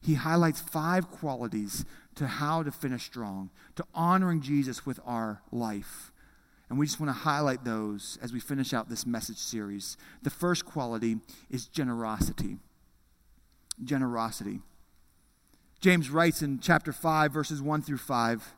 he 0.00 0.14
highlights 0.14 0.60
five 0.60 1.10
qualities 1.10 1.84
to 2.14 2.26
how 2.26 2.62
to 2.62 2.72
finish 2.72 3.04
strong, 3.04 3.50
to 3.74 3.84
honoring 3.94 4.40
Jesus 4.40 4.86
with 4.86 4.98
our 5.04 5.42
life. 5.52 6.12
And 6.70 6.78
we 6.78 6.86
just 6.86 6.98
want 6.98 7.10
to 7.10 7.20
highlight 7.20 7.62
those 7.62 8.18
as 8.22 8.32
we 8.32 8.40
finish 8.40 8.72
out 8.72 8.88
this 8.88 9.04
message 9.04 9.36
series. 9.36 9.98
The 10.22 10.30
first 10.30 10.64
quality 10.64 11.18
is 11.50 11.66
generosity. 11.66 12.56
Generosity. 13.84 14.60
James 15.80 16.08
writes 16.08 16.40
in 16.40 16.58
chapter 16.58 16.90
5, 16.90 17.32
verses 17.32 17.60
1 17.60 17.82
through 17.82 17.98
5 17.98 18.54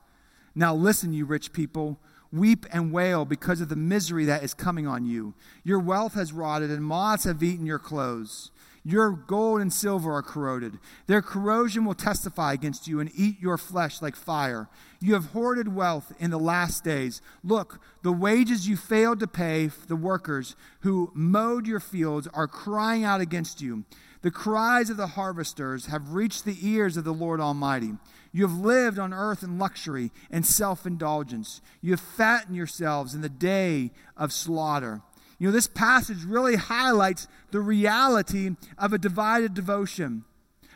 Now 0.59 0.75
listen, 0.75 1.13
you 1.13 1.25
rich 1.25 1.53
people. 1.53 2.01
Weep 2.33 2.67
and 2.73 2.93
wail 2.93 3.25
because 3.25 3.61
of 3.61 3.69
the 3.69 3.77
misery 3.77 4.25
that 4.25 4.43
is 4.43 4.55
coming 4.55 4.89
on 4.89 5.07
you. 5.07 5.35
Your 5.63 5.79
wealth 5.79 6.15
has 6.15 6.33
rotted, 6.33 6.69
and 6.69 6.85
moths 6.85 7.25
have 7.25 7.45
eaten 7.45 7.65
your 7.65 7.79
clothes. 7.79 8.51
Your 8.85 9.13
gold 9.13 9.61
and 9.61 9.73
silver 9.73 10.13
are 10.13 10.23
corroded. 10.23 10.81
Their 11.07 11.23
corrosion 11.23 11.85
will 11.85 11.95
testify 11.95 12.55
against 12.55 12.89
you 12.89 12.99
and 12.99 13.11
eat 13.15 13.41
your 13.41 13.57
flesh 13.57 14.03
like 14.03 14.17
fire. 14.17 14.69
You 15.01 15.15
have 15.15 15.27
hoarded 15.27 15.75
wealth 15.77 16.13
in 16.19 16.33
the 16.33 16.39
last 16.41 16.83
days. 16.83 17.23
Look, 17.45 17.81
the 18.03 18.13
wages 18.13 18.67
you 18.67 18.77
failed 18.77 19.21
to 19.21 19.29
pay 19.29 19.71
the 19.87 19.97
workers 19.97 20.57
who 20.81 21.13
mowed 21.15 21.69
your 21.69 21.81
fields 21.81 22.27
are 22.35 22.49
crying 22.49 23.05
out 23.05 23.21
against 23.21 23.61
you. 23.61 23.85
The 24.23 24.33
cries 24.33 24.91
of 24.91 24.97
the 24.97 25.07
harvesters 25.09 25.87
have 25.87 26.15
reached 26.15 26.45
the 26.45 26.57
ears 26.61 26.97
of 26.97 27.05
the 27.05 27.15
Lord 27.15 27.41
Almighty. 27.41 27.93
You 28.33 28.47
have 28.47 28.59
lived 28.59 28.99
on 28.99 29.13
earth 29.13 29.43
in 29.43 29.59
luxury 29.59 30.11
and 30.31 30.45
self 30.45 30.87
indulgence. 30.87 31.61
You 31.81 31.93
have 31.93 32.01
fattened 32.01 32.57
yourselves 32.57 33.15
in 33.15 33.21
the 33.21 33.29
day 33.29 33.91
of 34.17 34.33
slaughter. 34.33 35.03
You 35.39 35.49
know, 35.49 35.53
this 35.53 35.69
passage 35.69 36.25
really 36.25 36.57
highlights 36.57 37.29
the 37.53 37.61
reality 37.61 38.57
of 38.77 38.93
a 38.93 38.99
divided 38.99 39.55
devotion. 39.55 40.25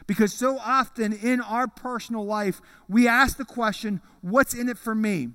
Because 0.07 0.33
so 0.33 0.59
often 0.59 1.13
in 1.13 1.41
our 1.41 1.69
personal 1.69 2.25
life, 2.25 2.61
we 2.89 3.07
ask 3.07 3.37
the 3.37 3.45
question, 3.45 4.01
What's 4.21 4.55
in 4.55 4.69
it 4.69 4.79
for 4.79 4.95
me? 4.95 5.31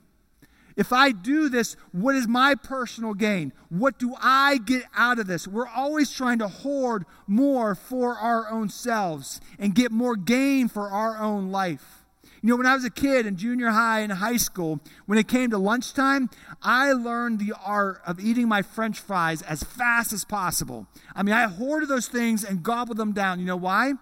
If 0.78 0.94
I 0.94 1.12
do 1.12 1.50
this, 1.50 1.76
what 1.92 2.16
is 2.16 2.28
my 2.28 2.54
personal 2.54 3.16
gain? 3.16 3.52
What 3.70 3.98
do 3.98 4.14
I 4.22 4.60
get 4.60 4.84
out 4.96 5.18
of 5.18 5.26
this? 5.26 5.48
We're 5.48 5.68
always 5.68 6.12
trying 6.12 6.38
to 6.38 6.48
hoard 6.48 7.06
more 7.26 7.74
for 7.74 8.16
our 8.16 8.48
own 8.48 8.70
selves 8.70 9.42
and 9.58 9.74
get 9.74 9.92
more 9.92 10.16
gain 10.16 10.68
for 10.68 10.90
our 10.90 11.18
own 11.18 11.52
life. 11.52 11.97
You 12.42 12.50
know, 12.50 12.56
when 12.56 12.68
I 12.68 12.76
was 12.76 12.86
a 12.86 12.90
kid 12.90 13.26
in 13.26 13.36
junior 13.36 13.70
high 13.70 14.02
and 14.02 14.12
high 14.12 14.38
school, 14.38 14.80
when 15.06 15.18
it 15.18 15.28
came 15.28 15.50
to 15.50 15.58
lunchtime, 15.58 16.30
I 16.62 16.92
learned 16.94 17.40
the 17.40 17.54
art 17.64 18.02
of 18.06 18.20
eating 18.20 18.48
my 18.48 18.62
french 18.62 19.00
fries 19.00 19.42
as 19.42 19.64
fast 19.64 20.14
as 20.14 20.24
possible. 20.24 20.88
I 21.16 21.24
mean, 21.24 21.34
I 21.34 21.48
hoarded 21.48 21.90
those 21.90 22.08
things 22.08 22.44
and 22.44 22.62
gobbled 22.62 22.98
them 22.98 23.14
down. 23.14 23.40
You 23.40 23.46
know 23.46 23.58
why? 23.58 23.94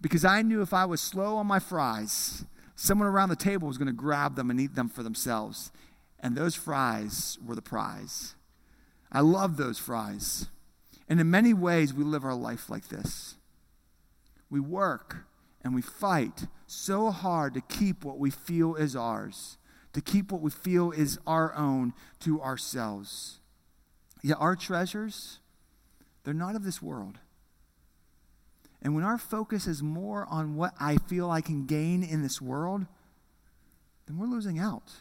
Because 0.00 0.24
I 0.24 0.42
knew 0.42 0.62
if 0.62 0.72
I 0.72 0.84
was 0.84 1.00
slow 1.00 1.36
on 1.36 1.46
my 1.46 1.58
fries, 1.58 2.44
someone 2.76 3.08
around 3.08 3.30
the 3.30 3.36
table 3.36 3.66
was 3.66 3.78
going 3.78 3.86
to 3.86 3.92
grab 3.92 4.36
them 4.36 4.50
and 4.50 4.60
eat 4.60 4.74
them 4.74 4.88
for 4.88 5.02
themselves. 5.02 5.72
And 6.20 6.36
those 6.36 6.54
fries 6.54 7.38
were 7.44 7.54
the 7.54 7.62
prize. 7.62 8.34
I 9.10 9.20
love 9.20 9.56
those 9.56 9.78
fries. 9.78 10.48
And 11.08 11.20
in 11.20 11.30
many 11.30 11.52
ways, 11.52 11.92
we 11.92 12.04
live 12.04 12.24
our 12.24 12.34
life 12.34 12.70
like 12.70 12.88
this. 12.88 13.36
We 14.50 14.60
work 14.60 15.26
and 15.64 15.74
we 15.74 15.80
fight 15.82 16.46
so 16.66 17.10
hard 17.10 17.54
to 17.54 17.60
keep 17.62 18.04
what 18.04 18.18
we 18.18 18.30
feel 18.30 18.74
is 18.74 18.94
ours, 18.94 19.56
to 19.94 20.02
keep 20.02 20.30
what 20.30 20.42
we 20.42 20.50
feel 20.50 20.92
is 20.92 21.18
our 21.26 21.54
own 21.54 21.94
to 22.20 22.40
ourselves. 22.42 23.40
Yet 24.22 24.36
our 24.38 24.56
treasures, 24.56 25.40
they're 26.22 26.34
not 26.34 26.54
of 26.54 26.64
this 26.64 26.82
world. 26.82 27.18
And 28.82 28.94
when 28.94 29.04
our 29.04 29.16
focus 29.16 29.66
is 29.66 29.82
more 29.82 30.26
on 30.30 30.56
what 30.56 30.74
I 30.78 30.98
feel 30.98 31.30
I 31.30 31.40
can 31.40 31.64
gain 31.64 32.02
in 32.02 32.22
this 32.22 32.42
world, 32.42 32.84
then 34.06 34.18
we're 34.18 34.26
losing 34.26 34.58
out. 34.58 34.92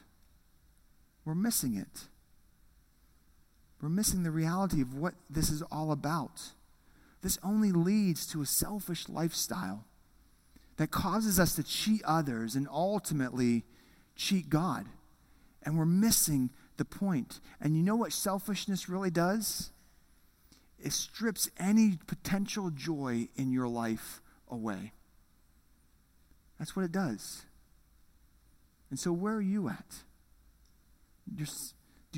We're 1.25 1.36
missing 1.36 1.75
it. 1.75 2.08
We're 3.82 3.89
missing 3.89 4.24
the 4.24 4.32
reality 4.32 4.82
of 4.82 4.93
what 4.98 5.15
this 5.29 5.50
is 5.50 5.62
all 5.63 5.91
about. 5.91 6.53
This 7.22 7.38
only 7.43 7.74
leads 7.74 8.25
to 8.27 8.41
a 8.41 8.46
selfish 8.46 9.10
lifestyle 9.10 9.84
that 10.84 10.92
causes 10.92 11.40
us 11.40 11.56
to 11.56 11.63
cheat 11.63 12.04
others 12.04 12.56
and 12.56 12.68
ultimately 12.70 13.63
cheat 14.18 14.50
God. 14.50 14.86
And 15.63 15.78
we're 15.78 15.86
missing 15.86 16.50
the 16.75 16.84
point. 16.84 17.40
And 17.62 17.78
you 17.78 17.84
know 17.84 17.96
what 17.96 18.12
selfishness 18.12 18.90
really 18.90 19.10
does? 19.10 19.72
it 20.84 20.92
strips 20.92 21.50
any 21.58 21.98
potential 22.08 22.69
joy 22.69 23.30
in 23.38 23.52
your 23.54 23.67
life 23.67 24.22
away. 24.50 24.91
That's 26.60 26.76
what 26.76 26.84
it 26.84 26.91
does. 26.91 27.46
And 28.89 29.00
so, 29.00 29.13
where 29.13 29.36
are 29.36 29.41
you 29.41 29.69
at? 29.69 30.04
Do 31.34 31.46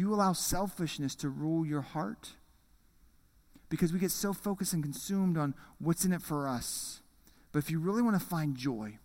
you 0.02 0.14
allow 0.14 0.34
selfishness 0.34 1.14
to 1.18 1.30
rule 1.30 1.64
your 1.66 1.82
heart? 1.82 2.32
Because 3.70 3.94
we 3.94 4.00
get 4.00 4.12
so 4.12 4.34
focused 4.34 4.74
and 4.74 4.82
consumed 4.82 5.38
on 5.38 5.54
what's 5.78 6.04
in 6.04 6.12
it 6.12 6.24
for 6.24 6.48
us. 6.48 7.02
But 7.56 7.64
if 7.64 7.72
you 7.72 7.80
really 7.80 8.02
want 8.02 8.20
to 8.20 8.26
find 8.28 8.58
joy, 8.58 8.98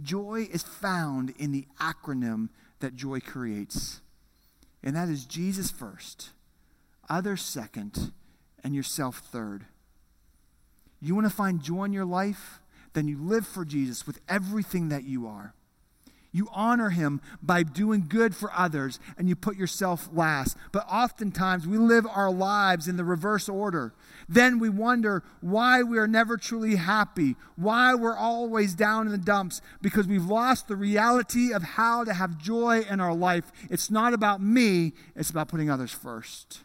joy 0.00 0.48
is 0.50 0.62
found 0.62 1.34
in 1.38 1.52
the 1.52 1.66
acronym 1.78 2.48
that 2.80 2.96
joy 2.96 3.20
creates. 3.20 4.00
And 4.82 4.96
that 4.96 5.10
is 5.10 5.26
Jesus 5.26 5.70
first, 5.70 6.30
others 7.10 7.42
second, 7.42 8.12
and 8.64 8.74
yourself 8.74 9.18
third. 9.18 9.66
You 10.98 11.14
want 11.14 11.26
to 11.26 11.36
find 11.36 11.62
joy 11.62 11.84
in 11.84 11.92
your 11.92 12.06
life? 12.06 12.60
Then 12.94 13.06
you 13.06 13.18
live 13.18 13.46
for 13.46 13.66
Jesus 13.66 14.06
with 14.06 14.18
everything 14.30 14.88
that 14.88 15.04
you 15.04 15.26
are. 15.26 15.52
You 16.30 16.48
honor 16.52 16.90
him 16.90 17.20
by 17.42 17.62
doing 17.62 18.04
good 18.06 18.36
for 18.36 18.52
others 18.52 19.00
and 19.16 19.28
you 19.28 19.34
put 19.34 19.56
yourself 19.56 20.10
last. 20.12 20.56
But 20.72 20.86
oftentimes 20.90 21.66
we 21.66 21.78
live 21.78 22.06
our 22.06 22.30
lives 22.30 22.86
in 22.86 22.96
the 22.96 23.04
reverse 23.04 23.48
order. 23.48 23.94
Then 24.28 24.58
we 24.58 24.68
wonder 24.68 25.22
why 25.40 25.82
we 25.82 25.98
are 25.98 26.06
never 26.06 26.36
truly 26.36 26.76
happy, 26.76 27.36
why 27.56 27.94
we're 27.94 28.16
always 28.16 28.74
down 28.74 29.06
in 29.06 29.12
the 29.12 29.18
dumps, 29.18 29.62
because 29.80 30.06
we've 30.06 30.26
lost 30.26 30.68
the 30.68 30.76
reality 30.76 31.52
of 31.52 31.62
how 31.62 32.04
to 32.04 32.12
have 32.12 32.36
joy 32.36 32.84
in 32.88 33.00
our 33.00 33.14
life. 33.14 33.50
It's 33.70 33.90
not 33.90 34.12
about 34.12 34.42
me, 34.42 34.92
it's 35.16 35.30
about 35.30 35.48
putting 35.48 35.70
others 35.70 35.92
first. 35.92 36.60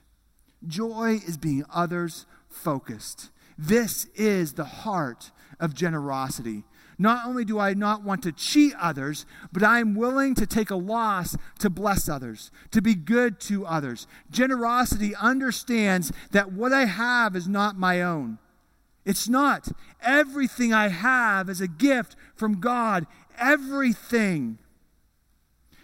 Joy 0.67 1.19
is 1.25 1.37
being 1.37 1.63
others 1.73 2.25
focused. 2.49 3.29
This 3.57 4.05
is 4.15 4.53
the 4.53 4.65
heart 4.65 5.31
of 5.59 5.73
generosity. 5.73 6.63
Not 6.97 7.25
only 7.27 7.45
do 7.45 7.59
I 7.59 7.73
not 7.73 8.03
want 8.03 8.23
to 8.23 8.31
cheat 8.31 8.73
others, 8.79 9.25
but 9.51 9.63
I 9.63 9.79
am 9.79 9.95
willing 9.95 10.35
to 10.35 10.45
take 10.45 10.69
a 10.69 10.75
loss 10.75 11.35
to 11.59 11.69
bless 11.69 12.07
others, 12.07 12.51
to 12.71 12.81
be 12.81 12.95
good 12.95 13.39
to 13.41 13.65
others. 13.65 14.07
Generosity 14.29 15.15
understands 15.15 16.11
that 16.31 16.51
what 16.51 16.73
I 16.73 16.85
have 16.85 17.35
is 17.35 17.47
not 17.47 17.77
my 17.77 18.01
own. 18.01 18.37
It's 19.05 19.27
not. 19.27 19.69
Everything 20.01 20.73
I 20.73 20.87
have 20.87 21.49
is 21.49 21.61
a 21.61 21.67
gift 21.67 22.15
from 22.35 22.59
God. 22.59 23.05
Everything. 23.37 24.59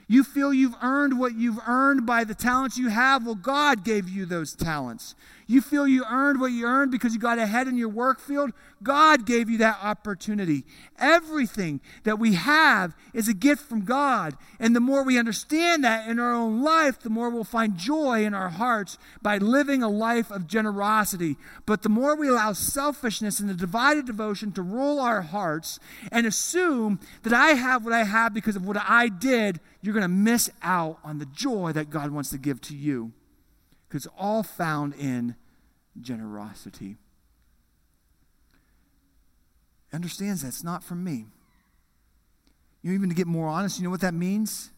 You 0.08 0.24
feel 0.24 0.54
you've 0.54 0.76
earned 0.82 1.20
what 1.20 1.36
you've 1.36 1.60
earned 1.68 2.06
by 2.06 2.24
the 2.24 2.34
talents 2.34 2.78
you 2.78 2.90
have. 2.90 3.26
Well, 3.26 3.36
God 3.36 3.84
gave 3.84 4.10
you 4.10 4.26
those 4.26 4.56
talents. 4.56 5.14
You 5.50 5.62
feel 5.62 5.88
you 5.88 6.06
earned 6.08 6.40
what 6.40 6.52
you 6.52 6.68
earned 6.68 6.92
because 6.92 7.16
you 7.16 7.20
got 7.20 7.40
ahead 7.40 7.68
in 7.68 7.76
your 7.76 7.90
work 7.90 8.20
field. 8.20 8.52
God 8.84 9.26
gave 9.26 9.50
you 9.50 9.58
that 9.58 9.80
opportunity. 9.82 10.64
Everything 11.00 11.82
that 12.04 12.20
we 12.20 12.36
have 12.36 12.96
is 13.16 13.28
a 13.28 13.34
gift 13.34 13.64
from 13.64 13.84
God. 13.84 14.36
And 14.60 14.76
the 14.76 14.80
more 14.80 15.04
we 15.04 15.18
understand 15.18 15.84
that 15.84 16.08
in 16.08 16.20
our 16.20 16.36
own 16.36 16.62
life, 16.62 17.00
the 17.00 17.10
more 17.10 17.32
we'll 17.32 17.44
find 17.44 17.76
joy 17.76 18.26
in 18.26 18.36
our 18.36 18.50
hearts 18.50 19.00
by 19.24 19.40
living 19.40 19.82
a 19.82 19.90
life 19.90 20.30
of 20.30 20.46
generosity. 20.46 21.36
But 21.66 21.82
the 21.82 21.90
more 21.90 22.16
we 22.16 22.28
allow 22.28 22.54
selfishness 22.54 23.40
and 23.40 23.50
the 23.50 23.56
divided 23.56 24.06
devotion 24.06 24.52
to 24.52 24.62
rule 24.62 25.00
our 25.00 25.24
hearts 25.24 25.80
and 26.12 26.28
assume 26.28 27.00
that 27.24 27.34
I 27.34 27.54
have 27.54 27.84
what 27.84 27.94
I 27.94 28.04
have 28.04 28.36
because 28.36 28.56
of 28.56 28.68
what 28.68 28.78
I 28.78 29.10
did, 29.10 29.60
you're 29.82 29.96
going 29.96 30.04
to 30.04 30.10
miss 30.10 30.52
out 30.62 31.00
on 31.04 31.18
the 31.18 31.26
joy 31.26 31.72
that 31.72 31.90
God 31.90 32.12
wants 32.12 32.30
to 32.30 32.38
give 32.38 32.62
to 32.62 32.76
you. 32.76 33.14
Because 33.90 34.06
it's 34.06 34.16
all 34.18 34.44
found 34.44 34.94
in 34.94 35.36
generosity. 36.00 36.98
Understands 39.92 40.44
that's 40.44 40.64
not 40.64 40.84
from 40.84 41.04
me. 41.04 41.26
You 42.84 42.92
know, 42.92 42.96
even 42.96 43.10
to 43.10 43.16
get 43.16 43.26
more 43.26 43.48
honest, 43.48 43.80
you 43.80 43.84
know 43.84 43.90
what 43.90 44.02
that 44.02 44.14
means? 44.14 44.70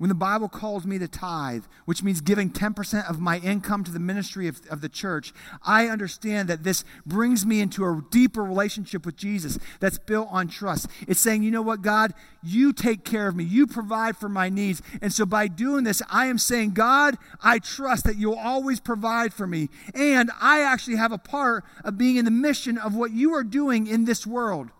When 0.00 0.08
the 0.08 0.14
Bible 0.14 0.48
calls 0.48 0.86
me 0.86 0.98
to 0.98 1.06
tithe, 1.06 1.64
which 1.84 2.02
means 2.02 2.22
giving 2.22 2.48
10% 2.48 3.10
of 3.10 3.20
my 3.20 3.36
income 3.36 3.84
to 3.84 3.90
the 3.90 3.98
ministry 3.98 4.48
of, 4.48 4.62
of 4.70 4.80
the 4.80 4.88
church, 4.88 5.34
I 5.62 5.88
understand 5.88 6.48
that 6.48 6.62
this 6.62 6.84
brings 7.04 7.44
me 7.44 7.60
into 7.60 7.84
a 7.84 8.02
deeper 8.10 8.42
relationship 8.42 9.04
with 9.04 9.16
Jesus 9.16 9.58
that's 9.78 9.98
built 9.98 10.28
on 10.30 10.48
trust. 10.48 10.88
It's 11.06 11.20
saying, 11.20 11.42
you 11.42 11.50
know 11.50 11.60
what, 11.60 11.82
God, 11.82 12.14
you 12.42 12.72
take 12.72 13.04
care 13.04 13.28
of 13.28 13.36
me, 13.36 13.44
you 13.44 13.66
provide 13.66 14.16
for 14.16 14.30
my 14.30 14.48
needs. 14.48 14.80
And 15.02 15.12
so 15.12 15.26
by 15.26 15.48
doing 15.48 15.84
this, 15.84 16.00
I 16.08 16.28
am 16.28 16.38
saying, 16.38 16.70
God, 16.70 17.18
I 17.44 17.58
trust 17.58 18.04
that 18.04 18.16
you'll 18.16 18.38
always 18.38 18.80
provide 18.80 19.34
for 19.34 19.46
me. 19.46 19.68
And 19.92 20.30
I 20.40 20.62
actually 20.62 20.96
have 20.96 21.12
a 21.12 21.18
part 21.18 21.62
of 21.84 21.98
being 21.98 22.16
in 22.16 22.24
the 22.24 22.30
mission 22.30 22.78
of 22.78 22.94
what 22.94 23.10
you 23.10 23.34
are 23.34 23.44
doing 23.44 23.86
in 23.86 24.06
this 24.06 24.26
world. 24.26 24.70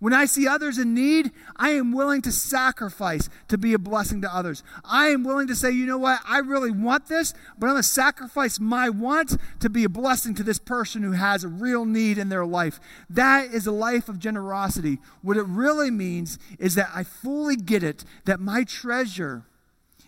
When 0.00 0.12
I 0.12 0.24
see 0.24 0.46
others 0.46 0.78
in 0.78 0.94
need, 0.94 1.30
I 1.56 1.70
am 1.70 1.92
willing 1.92 2.22
to 2.22 2.32
sacrifice 2.32 3.28
to 3.48 3.56
be 3.56 3.72
a 3.74 3.78
blessing 3.78 4.20
to 4.22 4.34
others. 4.34 4.62
I 4.84 5.08
am 5.08 5.24
willing 5.24 5.46
to 5.48 5.54
say, 5.54 5.70
you 5.70 5.86
know 5.86 5.98
what, 5.98 6.20
I 6.26 6.38
really 6.38 6.70
want 6.70 7.06
this, 7.06 7.32
but 7.58 7.66
I'm 7.66 7.72
going 7.72 7.82
to 7.82 7.88
sacrifice 7.88 8.60
my 8.60 8.88
want 8.88 9.36
to 9.60 9.70
be 9.70 9.84
a 9.84 9.88
blessing 9.88 10.34
to 10.34 10.42
this 10.42 10.58
person 10.58 11.02
who 11.02 11.12
has 11.12 11.44
a 11.44 11.48
real 11.48 11.84
need 11.84 12.18
in 12.18 12.28
their 12.28 12.46
life. 12.46 12.80
That 13.08 13.52
is 13.52 13.66
a 13.66 13.72
life 13.72 14.08
of 14.08 14.18
generosity. 14.18 14.98
What 15.22 15.36
it 15.36 15.46
really 15.46 15.90
means 15.90 16.38
is 16.58 16.74
that 16.74 16.90
I 16.94 17.04
fully 17.04 17.56
get 17.56 17.82
it 17.82 18.04
that 18.24 18.40
my 18.40 18.64
treasure 18.64 19.44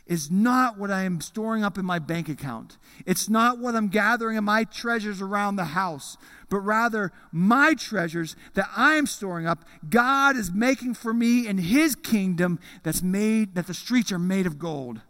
is 0.07 0.31
not 0.31 0.79
what 0.79 0.91
I 0.91 1.03
am 1.03 1.21
storing 1.21 1.65
up 1.65 1.79
in 1.79 1.85
my 1.85 1.99
bank 1.99 2.29
account. 2.29 2.79
It's 3.05 3.29
not 3.29 3.59
what 3.59 3.75
I'm 3.75 3.89
gathering 3.89 4.37
in 4.37 4.45
my 4.45 4.65
treasures 4.65 5.21
around 5.21 5.57
the 5.57 5.65
house, 5.65 6.17
but 6.49 6.61
rather 6.61 7.13
my 7.33 7.75
treasures 7.75 8.37
that 8.55 8.69
I'm 8.77 9.07
storing 9.07 9.47
up, 9.47 9.65
God 9.89 10.37
is 10.37 10.53
making 10.53 10.95
for 10.95 11.13
me 11.13 11.47
in 11.47 11.59
His 11.59 11.97
kingdom 11.97 12.61
that's 12.85 13.03
made, 13.03 13.57
that 13.57 13.67
the 13.67 13.75
streets 13.75 14.13
are 14.13 14.19
made 14.19 14.47
of 14.47 14.59
gold. 14.59 15.01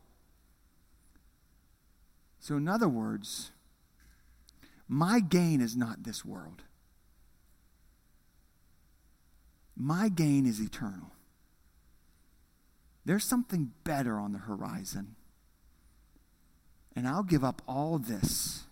So, 2.41 2.57
in 2.57 2.69
other 2.69 2.89
words, 2.89 3.51
my 4.89 5.21
gain 5.21 5.61
is 5.61 5.77
not 5.77 6.05
this 6.05 6.25
world. 6.25 6.63
My 9.77 10.09
gain 10.09 10.47
is 10.47 10.59
eternal. 10.61 11.16
There's 13.07 13.25
something 13.25 13.71
better 13.85 14.19
on 14.19 14.33
the 14.33 14.41
horizon. 14.41 15.15
And 16.97 17.07
I'll 17.07 17.23
give 17.23 17.45
up 17.45 17.63
all 17.69 18.01
this 18.01 18.65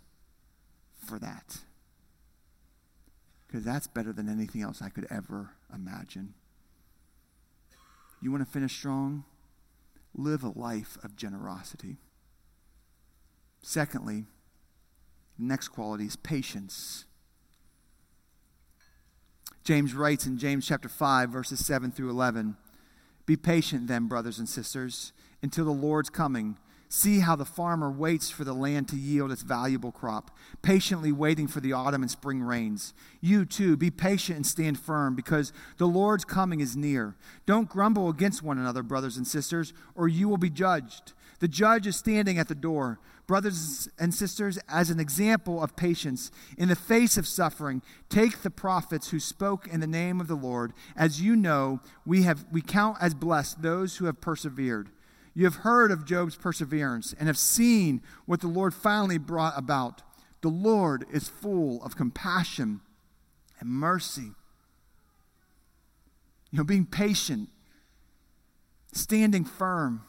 for 1.06 1.20
that. 1.20 1.58
Because 3.46 3.64
that's 3.64 3.86
better 3.86 4.12
than 4.12 4.28
anything 4.28 4.60
else 4.60 4.82
I 4.82 4.88
could 4.88 5.06
ever 5.08 5.50
imagine. 5.72 6.34
You 8.20 8.32
want 8.32 8.44
to 8.44 8.50
finish 8.50 8.76
strong? 8.76 9.22
Live 10.16 10.42
a 10.42 10.48
life 10.48 10.98
of 11.04 11.14
generosity. 11.14 11.98
Secondly, 13.62 14.24
next 15.38 15.68
quality 15.68 16.06
is 16.06 16.16
patience. 16.16 17.04
James 19.62 19.94
writes 19.94 20.26
in 20.26 20.38
James 20.38 20.66
chapter 20.66 20.88
5, 20.88 21.30
verses 21.30 21.64
7 21.64 21.92
through 21.92 22.10
11 22.10 22.56
be 23.26 23.36
patient 23.36 23.86
then, 23.86 24.06
brothers 24.06 24.38
and 24.38 24.48
sisters, 24.48 25.12
until 25.42 25.64
the 25.64 25.70
Lord's 25.70 26.10
coming. 26.10 26.56
See 26.88 27.20
how 27.20 27.34
the 27.34 27.44
farmer 27.44 27.90
waits 27.90 28.30
for 28.30 28.44
the 28.44 28.52
land 28.52 28.88
to 28.88 28.96
yield 28.96 29.32
its 29.32 29.42
valuable 29.42 29.90
crop, 29.90 30.30
patiently 30.62 31.10
waiting 31.10 31.48
for 31.48 31.58
the 31.58 31.72
autumn 31.72 32.02
and 32.02 32.10
spring 32.10 32.40
rains. 32.40 32.94
You 33.20 33.46
too, 33.46 33.76
be 33.76 33.90
patient 33.90 34.36
and 34.36 34.46
stand 34.46 34.78
firm, 34.78 35.16
because 35.16 35.52
the 35.78 35.86
Lord's 35.86 36.24
coming 36.24 36.60
is 36.60 36.76
near. 36.76 37.16
Don't 37.46 37.68
grumble 37.68 38.08
against 38.08 38.44
one 38.44 38.58
another, 38.58 38.84
brothers 38.84 39.16
and 39.16 39.26
sisters, 39.26 39.72
or 39.96 40.06
you 40.06 40.28
will 40.28 40.36
be 40.36 40.50
judged. 40.50 41.14
The 41.40 41.48
judge 41.48 41.86
is 41.86 41.96
standing 41.96 42.38
at 42.38 42.46
the 42.46 42.54
door. 42.54 43.00
Brothers 43.26 43.88
and 43.98 44.12
sisters, 44.12 44.58
as 44.68 44.90
an 44.90 45.00
example 45.00 45.62
of 45.62 45.76
patience 45.76 46.30
in 46.58 46.68
the 46.68 46.76
face 46.76 47.16
of 47.16 47.26
suffering, 47.26 47.80
take 48.10 48.42
the 48.42 48.50
prophets 48.50 49.10
who 49.10 49.18
spoke 49.18 49.66
in 49.66 49.80
the 49.80 49.86
name 49.86 50.20
of 50.20 50.28
the 50.28 50.34
Lord. 50.34 50.74
As 50.94 51.22
you 51.22 51.34
know, 51.34 51.80
we, 52.04 52.22
have, 52.24 52.44
we 52.52 52.60
count 52.60 52.98
as 53.00 53.14
blessed 53.14 53.62
those 53.62 53.96
who 53.96 54.04
have 54.04 54.20
persevered. 54.20 54.90
You 55.34 55.44
have 55.44 55.56
heard 55.56 55.90
of 55.90 56.04
Job's 56.04 56.36
perseverance 56.36 57.14
and 57.18 57.26
have 57.26 57.38
seen 57.38 58.02
what 58.26 58.42
the 58.42 58.46
Lord 58.46 58.74
finally 58.74 59.18
brought 59.18 59.54
about. 59.56 60.02
The 60.42 60.48
Lord 60.48 61.06
is 61.10 61.28
full 61.28 61.82
of 61.82 61.96
compassion 61.96 62.82
and 63.58 63.70
mercy. 63.70 64.32
You 66.50 66.58
know, 66.58 66.64
being 66.64 66.84
patient, 66.84 67.48
standing 68.92 69.46
firm 69.46 70.02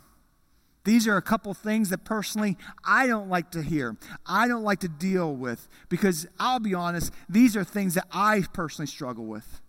these 0.85 1.07
are 1.07 1.17
a 1.17 1.21
couple 1.21 1.53
things 1.53 1.89
that 1.89 2.05
personally 2.05 2.57
I 2.85 3.07
don't 3.07 3.27
like 3.27 3.51
to 3.51 3.61
hear. 3.63 3.97
I 4.25 4.47
don't 4.47 4.63
like 4.63 4.79
to 4.81 4.87
deal 4.87 5.35
with 5.35 5.67
because 5.89 6.27
I'll 6.39 6.59
be 6.59 6.75
honest, 6.75 7.11
these 7.27 7.57
are 7.57 7.63
things 7.63 7.95
that 7.95 8.07
I 8.11 8.43
personally 8.53 8.87
struggle 8.87 9.25
with. 9.25 9.61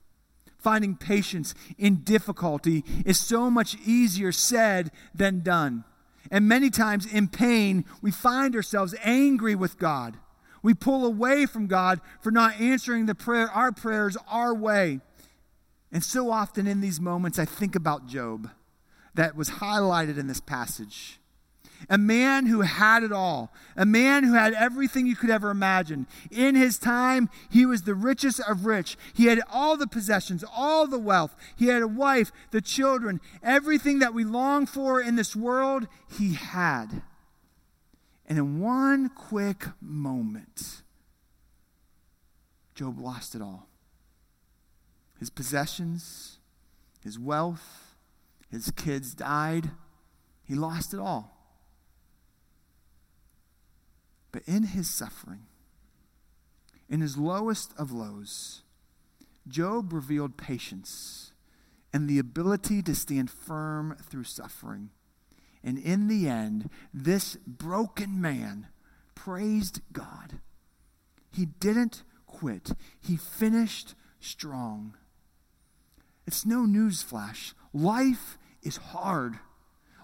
Finding 0.59 0.95
patience 0.95 1.55
in 1.79 2.03
difficulty 2.03 2.85
is 3.05 3.19
so 3.19 3.51
much 3.51 3.77
easier 3.87 4.31
said 4.31 4.91
than 5.15 5.41
done. 5.41 5.85
And 6.31 6.47
many 6.47 6.71
times 6.71 7.07
in 7.07 7.29
pain, 7.29 7.87
we 8.03 8.11
find 8.11 8.55
ourselves 8.55 8.95
angry 9.03 9.55
with 9.55 9.79
God. 9.79 10.19
We 10.63 10.75
pull 10.75 11.07
away 11.07 11.47
from 11.47 11.67
God 11.67 12.01
for 12.21 12.31
not 12.31 12.61
answering 12.61 13.07
the 13.07 13.15
prayer, 13.15 13.51
our 13.51 13.73
prayers 13.73 14.19
our 14.29 14.53
way. 14.53 15.01
And 15.91 16.05
so 16.05 16.31
often 16.31 16.67
in 16.67 16.81
these 16.81 17.01
moments, 17.01 17.39
I 17.39 17.45
think 17.47 17.75
about 17.75 18.07
Job 18.07 18.51
that 19.17 19.37
was 19.37 19.51
highlighted 19.51 20.19
in 20.19 20.27
this 20.27 20.41
passage. 20.41 21.19
A 21.91 21.99
man 21.99 22.47
who 22.47 22.63
had 22.63 23.03
it 23.03 23.13
all, 23.13 23.53
a 23.77 23.85
man 23.85 24.25
who 24.25 24.33
had 24.33 24.55
everything 24.55 25.07
you 25.07 25.15
could 25.15 25.29
ever 25.29 25.51
imagine. 25.51 26.07
In 26.31 26.55
his 26.55 26.79
time, 26.79 27.29
he 27.51 27.67
was 27.67 27.83
the 27.83 27.95
richest 27.95 28.41
of 28.41 28.65
rich. 28.65 28.97
He 29.13 29.27
had 29.27 29.43
all 29.53 29.77
the 29.77 29.87
possessions, 29.87 30.43
all 30.55 30.87
the 30.87 30.99
wealth. 30.99 31.37
He 31.55 31.67
had 31.67 31.83
a 31.83 31.89
wife, 31.89 32.33
the 32.51 32.63
children, 32.63 33.21
everything 33.43 33.99
that 33.99 34.15
we 34.15 34.25
long 34.25 34.65
for 34.65 35.01
in 35.01 35.17
this 35.17 35.37
world, 35.37 35.87
he 36.09 36.33
had. 36.35 37.03
And 38.27 38.39
in 38.39 38.61
one 38.61 39.11
quick 39.11 39.67
moment, 39.81 40.83
Job 42.75 42.99
lost 42.99 43.35
it 43.35 43.43
all 43.43 43.69
his 45.19 45.31
possessions, 45.31 46.39
his 47.03 47.19
wealth, 47.19 47.86
his 48.57 48.71
kids 48.71 49.15
died. 49.15 49.71
He 50.45 50.55
lost 50.55 50.95
it 50.95 51.01
all. 51.01 51.37
But 54.33 54.43
in 54.47 54.65
his 54.65 54.89
suffering, 54.89 55.47
in 56.89 57.01
his 57.01 57.19
lowest 57.19 57.73
of 57.79 57.93
lows, 57.93 58.63
Job 59.47 59.93
revealed 59.93 60.37
patience 60.37 61.33
and 61.93 62.09
the 62.09 62.19
ability 62.19 62.83
to 62.83 62.95
stand 62.95 63.31
firm 63.31 63.97
through 64.03 64.25
suffering. 64.25 64.91
And 65.63 65.79
in 65.79 66.09
the 66.09 66.29
end, 66.29 66.71
this 66.95 67.37
broken 67.47 68.21
man 68.21 68.69
praised 69.15 69.81
God. 69.93 70.41
He 71.31 71.47
didn't 71.47 72.05
quit, 72.27 72.73
he 73.01 73.17
finished 73.17 73.95
strong. 74.19 74.95
It's 76.27 76.47
no 76.47 76.67
newsflash. 76.67 77.53
Life 77.73 78.39
is 78.67 78.77
hard. 78.77 79.39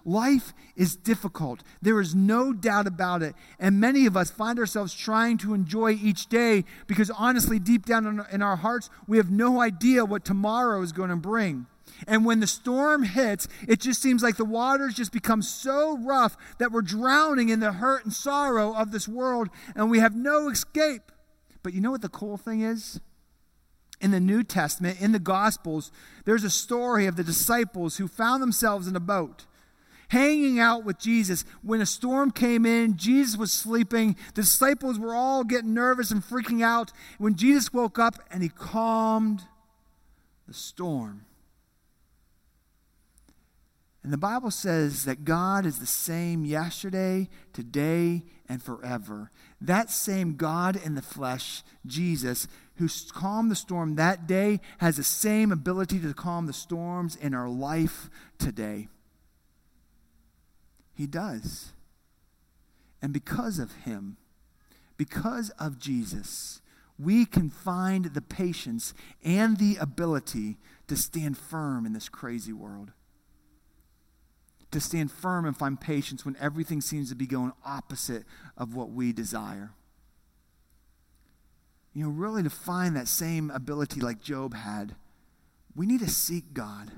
Life 0.05 0.53
is 0.75 0.95
difficult. 0.95 1.63
There 1.81 2.01
is 2.01 2.13
no 2.13 2.51
doubt 2.51 2.87
about 2.87 3.21
it. 3.21 3.35
And 3.59 3.79
many 3.79 4.05
of 4.05 4.17
us 4.17 4.29
find 4.29 4.59
ourselves 4.59 4.93
trying 4.93 5.37
to 5.39 5.53
enjoy 5.53 5.91
each 5.91 6.27
day 6.27 6.65
because, 6.87 7.09
honestly, 7.09 7.57
deep 7.57 7.85
down 7.85 8.25
in 8.31 8.41
our 8.41 8.57
hearts, 8.57 8.89
we 9.07 9.17
have 9.17 9.31
no 9.31 9.61
idea 9.61 10.03
what 10.03 10.25
tomorrow 10.25 10.81
is 10.81 10.91
going 10.91 11.09
to 11.09 11.15
bring. 11.15 11.67
And 12.07 12.25
when 12.25 12.39
the 12.39 12.47
storm 12.47 13.03
hits, 13.03 13.47
it 13.67 13.79
just 13.79 14.01
seems 14.01 14.23
like 14.23 14.35
the 14.35 14.45
waters 14.45 14.93
just 14.93 15.13
become 15.13 15.41
so 15.41 15.97
rough 15.97 16.35
that 16.57 16.71
we're 16.71 16.81
drowning 16.81 17.49
in 17.49 17.59
the 17.59 17.73
hurt 17.73 18.03
and 18.03 18.13
sorrow 18.13 18.73
of 18.73 18.91
this 18.91 19.07
world 19.07 19.49
and 19.75 19.89
we 19.89 19.99
have 19.99 20.15
no 20.15 20.49
escape. 20.49 21.11
But 21.61 21.73
you 21.73 21.81
know 21.81 21.91
what 21.91 22.01
the 22.01 22.09
cool 22.09 22.35
thing 22.35 22.61
is? 22.61 22.99
In 24.03 24.11
the 24.11 24.19
New 24.19 24.43
Testament, 24.43 24.99
in 25.01 25.13
the 25.13 25.19
Gospels, 25.19 25.91
there's 26.25 26.43
a 26.43 26.49
story 26.49 27.07
of 27.07 27.15
the 27.15 27.23
disciples 27.23 27.97
who 27.97 28.07
found 28.07 28.43
themselves 28.43 28.87
in 28.87 28.95
a 28.95 28.99
boat 28.99 29.45
hanging 30.09 30.59
out 30.59 30.85
with 30.85 30.99
Jesus. 30.99 31.43
When 31.63 31.81
a 31.81 31.87
storm 31.87 32.29
came 32.29 32.67
in, 32.67 32.97
Jesus 32.97 33.35
was 33.35 33.51
sleeping. 33.51 34.15
The 34.35 34.43
disciples 34.43 34.99
were 34.99 35.15
all 35.15 35.43
getting 35.43 35.73
nervous 35.73 36.11
and 36.11 36.21
freaking 36.21 36.63
out. 36.63 36.91
When 37.17 37.35
Jesus 37.35 37.73
woke 37.73 37.97
up 37.97 38.19
and 38.29 38.43
he 38.43 38.49
calmed 38.49 39.41
the 40.47 40.53
storm. 40.53 41.25
And 44.03 44.11
the 44.11 44.17
Bible 44.17 44.51
says 44.51 45.05
that 45.05 45.23
God 45.23 45.65
is 45.65 45.79
the 45.79 45.87
same 45.87 46.43
yesterday, 46.43 47.29
today, 47.53 48.23
and 48.49 48.61
forever. 48.61 49.31
That 49.61 49.89
same 49.89 50.35
God 50.35 50.75
in 50.75 50.95
the 50.95 51.01
flesh, 51.01 51.63
Jesus, 51.85 52.47
who 52.75 52.89
calmed 53.11 53.51
the 53.51 53.55
storm 53.55 53.95
that 53.95 54.27
day, 54.27 54.59
has 54.79 54.97
the 54.97 55.03
same 55.03 55.51
ability 55.51 55.99
to 55.99 56.13
calm 56.13 56.47
the 56.47 56.53
storms 56.53 57.15
in 57.15 57.33
our 57.33 57.49
life 57.49 58.09
today. 58.39 58.87
He 60.95 61.05
does. 61.05 61.71
And 63.01 63.13
because 63.13 63.59
of 63.59 63.71
him, 63.83 64.17
because 64.97 65.49
of 65.51 65.77
Jesus, 65.77 66.61
we 66.97 67.25
can 67.25 67.49
find 67.49 68.05
the 68.05 68.21
patience 68.21 68.93
and 69.23 69.57
the 69.57 69.77
ability 69.77 70.57
to 70.87 70.95
stand 70.95 71.37
firm 71.37 71.85
in 71.85 71.93
this 71.93 72.09
crazy 72.09 72.53
world. 72.53 72.91
To 74.71 74.79
stand 74.79 75.11
firm 75.11 75.45
and 75.45 75.55
find 75.55 75.79
patience 75.79 76.25
when 76.25 76.37
everything 76.39 76.81
seems 76.81 77.09
to 77.09 77.15
be 77.15 77.27
going 77.27 77.53
opposite 77.63 78.23
of 78.57 78.73
what 78.73 78.89
we 78.89 79.13
desire 79.13 79.71
you 81.93 82.03
know, 82.03 82.09
really 82.09 82.43
to 82.43 82.49
find 82.49 82.95
that 82.95 83.07
same 83.07 83.51
ability 83.51 83.99
like 83.99 84.21
Job 84.21 84.53
had 84.53 84.95
we 85.75 85.85
need 85.85 86.01
to 86.01 86.09
seek 86.09 86.53
God. 86.53 86.91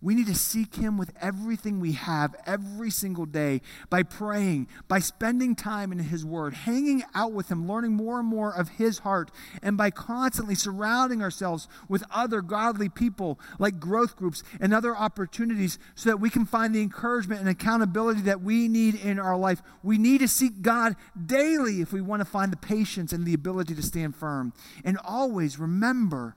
We 0.00 0.14
need 0.14 0.28
to 0.28 0.34
seek 0.34 0.76
Him 0.76 0.96
with 0.96 1.12
everything 1.20 1.80
we 1.80 1.92
have 1.92 2.36
every 2.46 2.88
single 2.88 3.26
day 3.26 3.60
by 3.90 4.04
praying, 4.04 4.68
by 4.86 5.00
spending 5.00 5.56
time 5.56 5.90
in 5.90 5.98
His 5.98 6.24
Word, 6.24 6.54
hanging 6.54 7.02
out 7.16 7.32
with 7.32 7.50
Him, 7.50 7.66
learning 7.66 7.94
more 7.94 8.20
and 8.20 8.28
more 8.28 8.54
of 8.54 8.68
His 8.68 9.00
heart, 9.00 9.32
and 9.60 9.76
by 9.76 9.90
constantly 9.90 10.54
surrounding 10.54 11.20
ourselves 11.20 11.66
with 11.88 12.04
other 12.12 12.42
godly 12.42 12.88
people 12.88 13.40
like 13.58 13.80
growth 13.80 14.14
groups 14.14 14.44
and 14.60 14.72
other 14.72 14.96
opportunities 14.96 15.80
so 15.96 16.10
that 16.10 16.20
we 16.20 16.30
can 16.30 16.46
find 16.46 16.72
the 16.72 16.82
encouragement 16.82 17.40
and 17.40 17.48
accountability 17.48 18.20
that 18.20 18.40
we 18.40 18.68
need 18.68 18.94
in 18.94 19.18
our 19.18 19.36
life. 19.36 19.62
We 19.82 19.98
need 19.98 20.20
to 20.20 20.28
seek 20.28 20.62
God 20.62 20.94
daily 21.26 21.80
if 21.80 21.92
we 21.92 22.00
want 22.00 22.20
to 22.20 22.24
find 22.24 22.52
the 22.52 22.56
patience 22.56 23.12
and 23.12 23.26
the 23.26 23.34
ability 23.34 23.74
to 23.74 23.82
stand 23.82 24.14
firm. 24.14 24.52
And 24.84 24.96
always 25.04 25.58
remember 25.58 26.36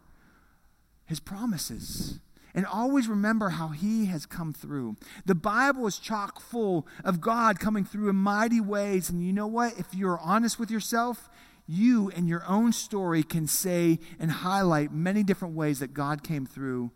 His 1.05 1.19
promises 1.19 2.19
and 2.53 2.65
always 2.65 3.07
remember 3.07 3.49
how 3.49 3.69
he 3.69 4.05
has 4.05 4.25
come 4.25 4.53
through. 4.53 4.97
The 5.25 5.35
Bible 5.35 5.87
is 5.87 5.97
chock 5.97 6.41
full 6.41 6.87
of 7.03 7.21
God 7.21 7.59
coming 7.59 7.85
through 7.85 8.09
in 8.09 8.15
mighty 8.15 8.61
ways. 8.61 9.09
And 9.09 9.23
you 9.23 9.33
know 9.33 9.47
what? 9.47 9.77
If 9.77 9.93
you're 9.93 10.19
honest 10.19 10.59
with 10.59 10.69
yourself, 10.69 11.29
you 11.67 12.09
and 12.09 12.27
your 12.27 12.43
own 12.47 12.73
story 12.73 13.23
can 13.23 13.47
say 13.47 13.99
and 14.19 14.31
highlight 14.31 14.91
many 14.91 15.23
different 15.23 15.55
ways 15.55 15.79
that 15.79 15.93
God 15.93 16.23
came 16.23 16.45
through 16.45 16.91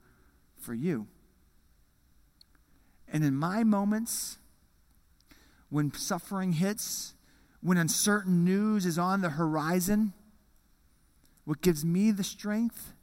for 0.60 0.74
you. 0.74 1.08
And 3.08 3.24
in 3.24 3.36
my 3.36 3.64
moments, 3.64 4.38
when 5.70 5.94
suffering 5.94 6.54
hits, 6.54 7.14
when 7.62 7.78
uncertain 7.78 8.44
news 8.44 8.86
is 8.86 8.98
on 8.98 9.22
the 9.22 9.32
horizon, 9.32 10.14
what 11.46 11.62
gives 11.62 11.86
me 11.86 12.12
the 12.12 12.24
strength 12.24 12.95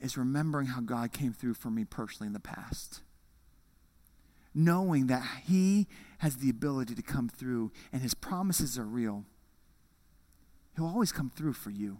is 0.00 0.16
remembering 0.16 0.68
how 0.68 0.80
God 0.80 1.12
came 1.12 1.32
through 1.32 1.54
for 1.54 1.70
me 1.70 1.84
personally 1.84 2.26
in 2.26 2.32
the 2.32 2.40
past. 2.40 3.02
Knowing 4.54 5.06
that 5.06 5.24
He 5.44 5.86
has 6.18 6.36
the 6.36 6.50
ability 6.50 6.94
to 6.94 7.02
come 7.02 7.28
through 7.28 7.70
and 7.92 8.02
His 8.02 8.14
promises 8.14 8.78
are 8.78 8.84
real. 8.84 9.24
He'll 10.76 10.86
always 10.86 11.12
come 11.12 11.30
through 11.30 11.52
for 11.52 11.70
you. 11.70 11.98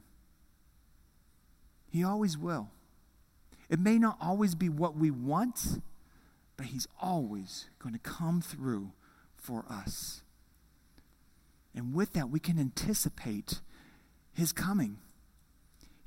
He 1.90 2.04
always 2.04 2.38
will. 2.38 2.70
It 3.68 3.78
may 3.78 3.98
not 3.98 4.16
always 4.20 4.54
be 4.54 4.68
what 4.68 4.96
we 4.96 5.10
want, 5.10 5.80
but 6.56 6.66
He's 6.66 6.88
always 7.00 7.68
going 7.78 7.94
to 7.94 8.00
come 8.00 8.40
through 8.40 8.92
for 9.36 9.64
us. 9.68 10.22
And 11.74 11.94
with 11.94 12.12
that, 12.14 12.30
we 12.30 12.40
can 12.40 12.58
anticipate 12.58 13.60
His 14.32 14.52
coming. 14.52 14.98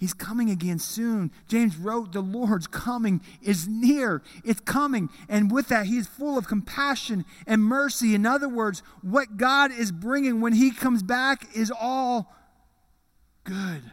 He's 0.03 0.13
coming 0.13 0.49
again 0.49 0.79
soon. 0.79 1.31
James 1.47 1.77
wrote, 1.77 2.11
The 2.11 2.19
Lord's 2.19 2.67
coming 2.67 3.21
is 3.41 3.69
near. 3.69 4.21
It's 4.43 4.59
coming. 4.59 5.09
And 5.29 5.49
with 5.49 5.69
that, 5.69 5.85
he 5.85 5.95
is 5.95 6.07
full 6.07 6.37
of 6.37 6.45
compassion 6.45 7.23
and 7.47 7.63
mercy. 7.63 8.13
In 8.13 8.25
other 8.25 8.49
words, 8.49 8.83
what 9.01 9.37
God 9.37 9.71
is 9.71 9.93
bringing 9.93 10.41
when 10.41 10.51
he 10.51 10.71
comes 10.71 11.03
back 11.03 11.55
is 11.55 11.71
all 11.71 12.35
good. 13.45 13.83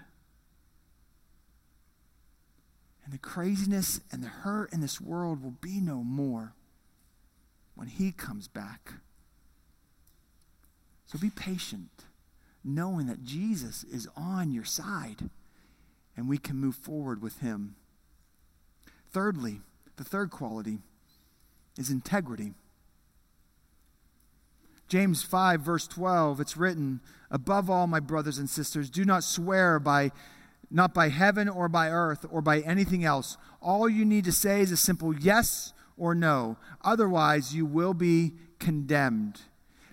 And 3.05 3.13
the 3.13 3.19
craziness 3.19 4.01
and 4.11 4.21
the 4.21 4.27
hurt 4.27 4.73
in 4.73 4.81
this 4.81 5.01
world 5.01 5.45
will 5.45 5.55
be 5.61 5.81
no 5.81 6.03
more 6.03 6.55
when 7.77 7.87
he 7.87 8.11
comes 8.11 8.49
back. 8.49 8.95
So 11.07 11.21
be 11.21 11.31
patient, 11.31 12.07
knowing 12.65 13.07
that 13.07 13.23
Jesus 13.23 13.85
is 13.85 14.09
on 14.17 14.51
your 14.51 14.65
side 14.65 15.31
and 16.21 16.29
we 16.29 16.37
can 16.37 16.57
move 16.57 16.77
forward 16.77 17.23
with 17.23 17.39
Him. 17.39 17.77
Thirdly, 19.11 19.63
the 19.97 20.05
third 20.05 20.31
quality 20.31 20.81
is 21.79 21.89
integrity. 21.89 22.53
James 24.87 25.23
5, 25.23 25.63
verse 25.63 25.89
12, 25.89 26.39
it's 26.39 26.59
written, 26.59 27.01
Above 27.31 27.71
all, 27.71 27.87
my 27.87 28.01
brothers 28.01 28.37
and 28.37 28.51
sisters, 28.51 28.91
do 28.91 29.07
not 29.07 29.25
swear 29.25 29.79
by 29.79 30.13
not 30.71 30.93
by 30.93 31.09
heaven 31.09 31.49
or 31.49 31.71
by 31.71 31.89
earth 31.89 32.27
or 32.31 32.43
by 32.43 32.61
anything 32.61 33.03
else. 33.03 33.39
All 33.63 33.89
you 33.89 34.05
need 34.05 34.27
to 34.27 34.33
say 34.33 34.61
is 34.61 34.71
a 34.71 34.77
simple 34.77 35.17
yes 35.17 35.73
or 35.97 36.15
no. 36.15 36.59
Otherwise, 36.83 37.55
you 37.55 37.65
will 37.65 37.95
be 37.95 38.35
condemned. 38.59 39.41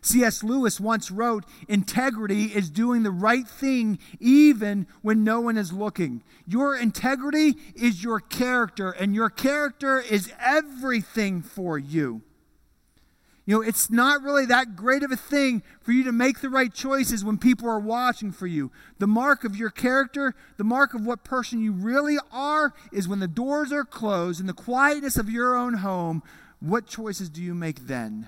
C.S. 0.07 0.43
Lewis 0.43 0.79
once 0.79 1.11
wrote 1.11 1.45
Integrity 1.67 2.45
is 2.45 2.69
doing 2.69 3.03
the 3.03 3.11
right 3.11 3.47
thing 3.47 3.99
even 4.19 4.87
when 5.01 5.23
no 5.23 5.41
one 5.41 5.57
is 5.57 5.73
looking. 5.73 6.23
Your 6.47 6.75
integrity 6.75 7.55
is 7.75 8.03
your 8.03 8.19
character, 8.19 8.91
and 8.91 9.13
your 9.13 9.29
character 9.29 9.99
is 9.99 10.31
everything 10.39 11.41
for 11.41 11.77
you. 11.77 12.21
You 13.45 13.55
know, 13.55 13.61
it's 13.61 13.89
not 13.89 14.23
really 14.23 14.45
that 14.47 14.75
great 14.75 15.03
of 15.03 15.11
a 15.11 15.15
thing 15.15 15.63
for 15.79 15.93
you 15.93 16.03
to 16.03 16.11
make 16.11 16.41
the 16.41 16.49
right 16.49 16.73
choices 16.73 17.23
when 17.23 17.37
people 17.37 17.69
are 17.69 17.79
watching 17.79 18.33
for 18.33 18.45
you. 18.45 18.71
The 18.99 19.07
mark 19.07 19.45
of 19.45 19.55
your 19.55 19.69
character, 19.69 20.35
the 20.57 20.65
mark 20.65 20.93
of 20.93 21.05
what 21.05 21.23
person 21.23 21.61
you 21.61 21.71
really 21.71 22.17
are, 22.29 22.73
is 22.91 23.07
when 23.07 23.19
the 23.19 23.27
doors 23.27 23.71
are 23.71 23.85
closed 23.85 24.41
in 24.41 24.47
the 24.47 24.53
quietness 24.53 25.15
of 25.15 25.29
your 25.29 25.55
own 25.55 25.75
home. 25.75 26.23
What 26.59 26.87
choices 26.87 27.29
do 27.29 27.41
you 27.41 27.55
make 27.55 27.87
then? 27.87 28.27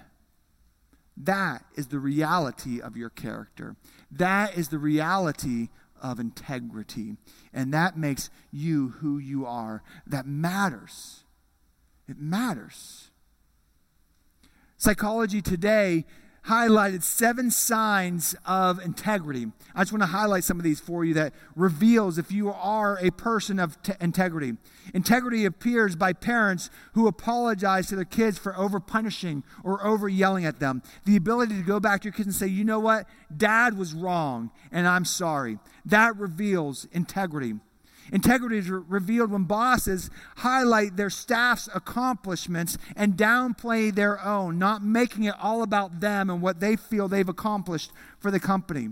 That 1.19 1.65
is 1.75 1.87
the 1.87 1.99
reality 1.99 2.79
of 2.79 2.95
your 2.95 3.09
character. 3.09 3.75
That 4.09 4.57
is 4.57 4.69
the 4.69 4.79
reality 4.79 5.67
of 6.01 6.19
integrity. 6.19 7.17
And 7.53 7.73
that 7.73 7.97
makes 7.97 8.29
you 8.51 8.89
who 8.99 9.17
you 9.17 9.45
are. 9.45 9.83
That 10.07 10.25
matters. 10.25 11.23
It 12.07 12.17
matters. 12.17 13.11
Psychology 14.77 15.41
today 15.41 16.05
highlighted 16.47 17.03
seven 17.03 17.51
signs 17.51 18.35
of 18.45 18.79
integrity. 18.79 19.47
I 19.75 19.81
just 19.81 19.91
want 19.91 20.03
to 20.03 20.07
highlight 20.07 20.43
some 20.43 20.57
of 20.57 20.63
these 20.63 20.79
for 20.79 21.03
you 21.05 21.13
that 21.15 21.33
reveals 21.55 22.17
if 22.17 22.31
you 22.31 22.51
are 22.51 22.97
a 22.99 23.11
person 23.11 23.59
of 23.59 23.81
t- 23.83 23.93
integrity. 23.99 24.53
Integrity 24.93 25.45
appears 25.45 25.95
by 25.95 26.13
parents 26.13 26.69
who 26.93 27.07
apologize 27.07 27.87
to 27.87 27.95
their 27.95 28.05
kids 28.05 28.37
for 28.37 28.57
over 28.57 28.79
punishing 28.79 29.43
or 29.63 29.85
over 29.85 30.09
yelling 30.09 30.45
at 30.45 30.59
them. 30.59 30.81
The 31.05 31.15
ability 31.15 31.55
to 31.55 31.63
go 31.63 31.79
back 31.79 32.01
to 32.01 32.05
your 32.05 32.13
kids 32.13 32.27
and 32.27 32.35
say, 32.35 32.47
you 32.47 32.63
know 32.63 32.79
what? 32.79 33.07
Dad 33.35 33.77
was 33.77 33.93
wrong 33.93 34.51
and 34.71 34.87
I'm 34.87 35.05
sorry. 35.05 35.59
That 35.85 36.17
reveals 36.17 36.87
integrity. 36.91 37.55
Integrity 38.11 38.57
is 38.57 38.69
re- 38.69 38.81
revealed 38.87 39.31
when 39.31 39.43
bosses 39.43 40.09
highlight 40.37 40.97
their 40.97 41.09
staff's 41.09 41.69
accomplishments 41.73 42.77
and 42.95 43.17
downplay 43.17 43.93
their 43.93 44.23
own, 44.23 44.57
not 44.57 44.83
making 44.83 45.25
it 45.25 45.35
all 45.41 45.61
about 45.61 45.99
them 45.99 46.29
and 46.29 46.41
what 46.41 46.59
they 46.59 46.75
feel 46.75 47.07
they've 47.07 47.29
accomplished 47.29 47.91
for 48.19 48.31
the 48.31 48.39
company. 48.39 48.89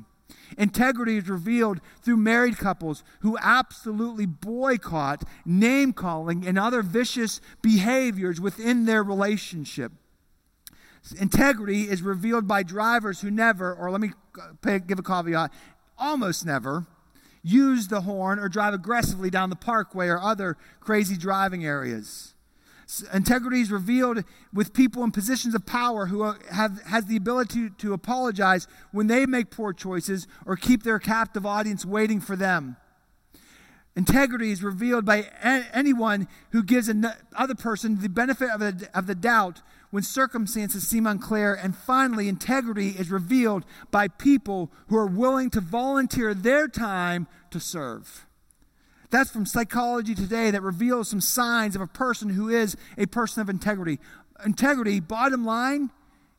Integrity 0.57 1.17
is 1.17 1.29
revealed 1.29 1.81
through 2.01 2.17
married 2.17 2.57
couples 2.57 3.03
who 3.19 3.37
absolutely 3.41 4.25
boycott 4.25 5.23
name 5.45 5.93
calling 5.93 6.45
and 6.47 6.57
other 6.57 6.81
vicious 6.81 7.41
behaviors 7.61 8.39
within 8.39 8.85
their 8.85 9.03
relationship. 9.03 9.91
Integrity 11.19 11.83
is 11.83 12.01
revealed 12.01 12.47
by 12.47 12.63
drivers 12.63 13.21
who 13.21 13.31
never, 13.31 13.73
or 13.73 13.91
let 13.91 14.01
me 14.01 14.11
uh, 14.41 14.77
give 14.79 14.99
a 14.99 15.03
caveat, 15.03 15.51
almost 15.97 16.45
never, 16.45 16.85
use 17.47 17.87
the 17.87 18.01
horn 18.01 18.39
or 18.39 18.49
drive 18.49 18.73
aggressively 18.73 19.29
down 19.29 19.49
the 19.49 19.55
parkway 19.55 20.07
or 20.07 20.19
other 20.19 20.57
crazy 20.79 21.15
driving 21.15 21.65
areas. 21.65 22.33
Integrity 23.13 23.61
is 23.61 23.71
revealed 23.71 24.23
with 24.53 24.73
people 24.73 25.03
in 25.03 25.11
positions 25.11 25.53
of 25.53 25.65
power 25.65 26.05
who 26.05 26.23
uh, 26.23 26.35
have 26.51 26.81
has 26.83 27.05
the 27.05 27.17
ability 27.17 27.69
to, 27.77 27.93
apologize 27.93 28.65
when 28.91 29.07
they 29.07 29.25
make 29.25 29.49
poor 29.49 29.73
choices 29.73 30.25
or 30.45 30.55
keep 30.55 30.83
their 30.83 30.97
captive 30.97 31.45
audience 31.45 31.85
waiting 31.85 32.21
for 32.21 32.37
them. 32.37 32.77
Integrity 33.97 34.51
is 34.51 34.63
revealed 34.63 35.03
by 35.03 35.27
anyone 35.73 36.27
who 36.51 36.63
gives 36.63 36.87
another 36.87 37.55
person 37.57 37.99
the 37.99 38.07
benefit 38.07 38.49
of, 38.51 38.61
a, 38.61 38.73
of 38.93 39.07
the 39.07 39.15
doubt 39.15 39.61
when 39.91 40.03
circumstances 40.03 40.87
seem 40.87 41.07
unclear. 41.07 41.53
And 41.53 41.75
finally, 41.75 42.27
integrity 42.27 42.89
is 42.89 43.11
revealed 43.11 43.65
by 43.91 44.07
people 44.07 44.71
who 44.87 44.97
are 44.97 45.07
willing 45.07 45.49
to 45.51 45.61
volunteer 45.61 46.33
their 46.33 46.67
time 46.67 47.27
to 47.51 47.59
serve. 47.59 48.25
That's 49.09 49.31
from 49.31 49.45
Psychology 49.45 50.15
Today 50.15 50.51
that 50.51 50.61
reveals 50.61 51.09
some 51.09 51.21
signs 51.21 51.75
of 51.75 51.81
a 51.81 51.87
person 51.87 52.29
who 52.29 52.49
is 52.49 52.75
a 52.97 53.05
person 53.05 53.41
of 53.41 53.49
integrity. 53.49 53.99
Integrity, 54.45 54.99
bottom 54.99 55.45
line, 55.45 55.91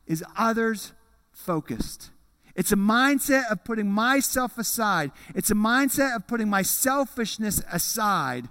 is 0.07 0.23
others 0.37 0.93
focused. 1.33 2.11
It's 2.55 2.73
a 2.73 2.77
mindset 2.77 3.51
of 3.51 3.63
putting 3.63 3.91
myself 3.91 4.59
aside. 4.59 5.13
It's 5.35 5.51
a 5.51 5.55
mindset 5.55 6.17
of 6.17 6.27
putting 6.27 6.51
my 6.51 6.63
selfishness 6.63 7.63
aside 7.73 8.49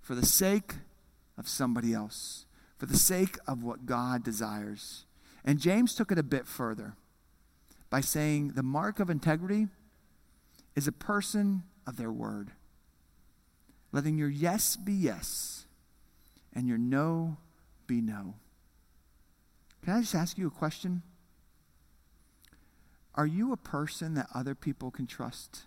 for 0.00 0.16
the 0.16 0.26
sake 0.26 0.74
of 1.38 1.48
somebody 1.48 1.94
else, 1.94 2.44
for 2.82 2.86
the 2.86 2.98
sake 2.98 3.38
of 3.46 3.62
what 3.62 3.86
God 3.86 4.24
desires. 4.24 5.04
And 5.44 5.60
James 5.60 5.94
took 5.94 6.10
it 6.10 6.18
a 6.18 6.22
bit 6.24 6.48
further 6.48 6.96
by 7.90 8.00
saying 8.00 8.54
the 8.56 8.62
mark 8.64 8.98
of 8.98 9.08
integrity 9.08 9.68
is 10.74 10.88
a 10.88 10.92
person 10.92 11.62
of 11.86 11.96
their 11.96 12.10
word. 12.10 12.50
letting 13.92 14.18
your 14.18 14.28
yes 14.28 14.74
be 14.74 14.92
yes 14.92 15.66
and 16.52 16.66
your 16.66 16.76
no 16.76 17.36
be 17.86 18.00
no. 18.00 18.34
Can 19.84 19.94
I 19.94 20.00
just 20.00 20.16
ask 20.16 20.36
you 20.36 20.48
a 20.48 20.50
question? 20.50 21.02
Are 23.14 23.26
you 23.26 23.52
a 23.52 23.56
person 23.56 24.14
that 24.14 24.26
other 24.34 24.56
people 24.56 24.90
can 24.90 25.06
trust? 25.06 25.66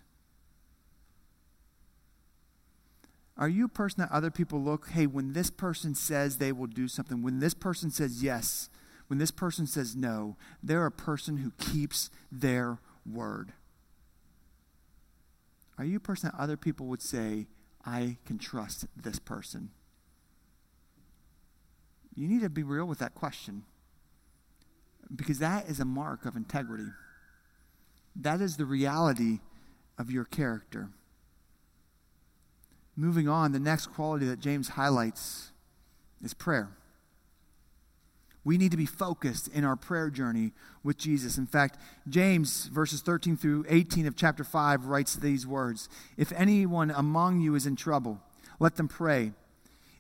Are 3.38 3.50
you 3.50 3.65
a 3.65 3.69
person 3.69 4.02
that 4.02 4.12
other 4.12 4.32
people 4.32 4.62
look, 4.62 4.89
hey, 4.89 5.08
when 5.08 5.34
this 5.34 5.50
person 5.50 5.93
says 5.93 6.38
they 6.38 6.52
will 6.52 6.67
do 6.67 6.88
something, 6.88 7.21
when 7.21 7.39
this 7.39 7.54
person 7.54 7.91
says 7.91 8.24
yes, 8.24 8.69
when 9.08 9.19
this 9.19 9.32
person 9.32 9.67
says 9.67 9.95
no, 9.95 10.38
they're 10.63 10.86
a 10.86 10.91
person 10.91 11.38
who 11.38 11.52
keeps 11.60 12.10
their 12.32 12.80
word? 13.06 13.52
Are 15.78 15.84
you 15.84 15.98
a 15.98 16.00
person 16.00 16.30
that 16.30 16.41
other 16.41 16.56
people 16.56 16.86
would 16.88 17.02
say, 17.02 17.48
I 17.86 18.17
can 18.26 18.38
trust 18.38 18.88
this 18.95 19.19
person? 19.19 19.71
You 22.15 22.30
need 22.30 22.41
to 22.41 22.50
be 22.50 22.63
real 22.63 22.86
with 22.86 23.00
that 23.00 23.13
question 23.13 23.63
because 25.13 25.39
that 25.39 25.67
is 25.67 25.82
a 25.82 25.86
mark 25.86 26.26
of 26.26 26.38
integrity. 26.38 26.88
That 28.15 28.39
is 28.39 28.56
the 28.56 28.65
reality 28.65 29.39
of 29.98 30.10
your 30.10 30.24
character. 30.24 30.89
Moving 32.95 33.27
on, 33.27 33.51
the 33.51 33.60
next 33.60 33.88
quality 33.88 34.25
that 34.27 34.39
James 34.39 34.69
highlights 34.69 35.51
is 36.23 36.34
prayer. 36.34 36.69
We 38.45 38.58
need 38.58 38.71
to 38.71 38.77
be 38.77 38.86
focused 38.86 39.47
in 39.47 39.65
our 39.65 39.75
prayer 39.75 40.10
journey 40.10 40.53
with 40.84 40.97
Jesus. 40.97 41.38
In 41.38 41.47
fact, 41.47 41.79
James, 42.08 42.67
verses 42.67 43.01
13 43.01 43.36
through 43.36 43.65
18 43.67 44.05
of 44.05 44.15
chapter 44.15 44.43
5, 44.43 44.86
writes 44.86 45.15
these 45.15 45.47
words 45.47 45.89
If 46.15 46.31
anyone 46.34 46.91
among 46.91 47.41
you 47.41 47.55
is 47.55 47.65
in 47.65 47.75
trouble, 47.75 48.21
let 48.60 48.75
them 48.75 48.88
pray. 48.88 49.34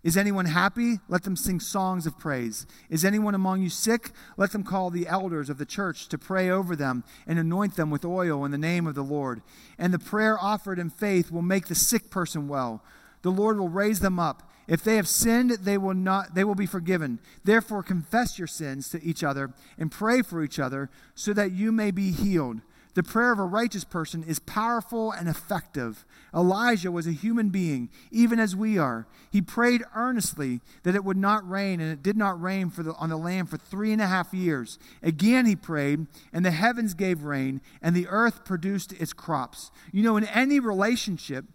Is 0.05 0.15
anyone 0.15 0.45
happy? 0.45 0.99
Let 1.09 1.23
them 1.23 1.35
sing 1.35 1.59
songs 1.59 2.05
of 2.05 2.19
praise. 2.19 2.67
Is 2.91 3.03
anyone 3.03 3.33
among 3.33 3.63
you 3.63 3.71
sick? 3.71 4.11
Let 4.37 4.51
them 4.51 4.63
call 4.63 4.91
the 4.91 5.07
elders 5.07 5.49
of 5.49 5.57
the 5.57 5.65
church 5.65 6.07
to 6.09 6.19
pray 6.19 6.47
over 6.47 6.75
them 6.75 7.03
and 7.25 7.39
anoint 7.39 7.75
them 7.75 7.89
with 7.89 8.05
oil 8.05 8.45
in 8.45 8.51
the 8.51 8.57
name 8.59 8.85
of 8.85 8.93
the 8.93 9.01
Lord. 9.01 9.41
And 9.79 9.91
the 9.91 9.97
prayer 9.97 10.37
offered 10.39 10.77
in 10.77 10.91
faith 10.91 11.31
will 11.31 11.41
make 11.41 11.69
the 11.69 11.73
sick 11.73 12.11
person 12.11 12.47
well. 12.47 12.83
The 13.23 13.31
Lord 13.31 13.57
will 13.57 13.67
raise 13.67 13.99
them 13.99 14.19
up. 14.19 14.51
If 14.67 14.83
they 14.83 14.95
have 14.97 15.07
sinned, 15.07 15.49
they 15.49 15.79
will 15.79 15.95
not 15.95 16.35
they 16.35 16.43
will 16.43 16.53
be 16.53 16.67
forgiven. 16.67 17.19
Therefore 17.43 17.81
confess 17.81 18.37
your 18.37 18.47
sins 18.47 18.89
to 18.89 19.03
each 19.03 19.23
other 19.23 19.55
and 19.75 19.91
pray 19.91 20.21
for 20.21 20.43
each 20.43 20.59
other 20.59 20.91
so 21.15 21.33
that 21.33 21.51
you 21.51 21.71
may 21.71 21.89
be 21.89 22.11
healed. 22.11 22.61
The 22.95 23.03
prayer 23.03 23.33
of 23.33 23.39
a 23.39 23.43
righteous 23.43 23.83
person 23.83 24.23
is 24.23 24.39
powerful 24.39 25.11
and 25.11 25.27
effective. 25.27 26.05
Elijah 26.33 26.91
was 26.91 27.05
a 27.05 27.11
human 27.11 27.49
being, 27.49 27.89
even 28.09 28.39
as 28.39 28.55
we 28.55 28.77
are. 28.77 29.05
He 29.29 29.41
prayed 29.41 29.83
earnestly 29.93 30.61
that 30.83 30.95
it 30.95 31.03
would 31.03 31.17
not 31.17 31.47
rain, 31.47 31.81
and 31.81 31.91
it 31.91 32.01
did 32.01 32.15
not 32.15 32.41
rain 32.41 32.71
the, 32.75 32.93
on 32.95 33.09
the 33.09 33.17
land 33.17 33.49
for 33.49 33.57
three 33.57 33.91
and 33.91 34.01
a 34.01 34.07
half 34.07 34.33
years. 34.33 34.79
Again 35.03 35.45
he 35.45 35.57
prayed, 35.57 36.07
and 36.31 36.45
the 36.45 36.51
heavens 36.51 36.93
gave 36.93 37.23
rain, 37.23 37.59
and 37.81 37.93
the 37.93 38.07
earth 38.07 38.45
produced 38.45 38.93
its 38.93 39.11
crops. 39.11 39.71
You 39.91 40.01
know, 40.03 40.15
in 40.15 40.23
any 40.23 40.61
relationship, 40.61 41.45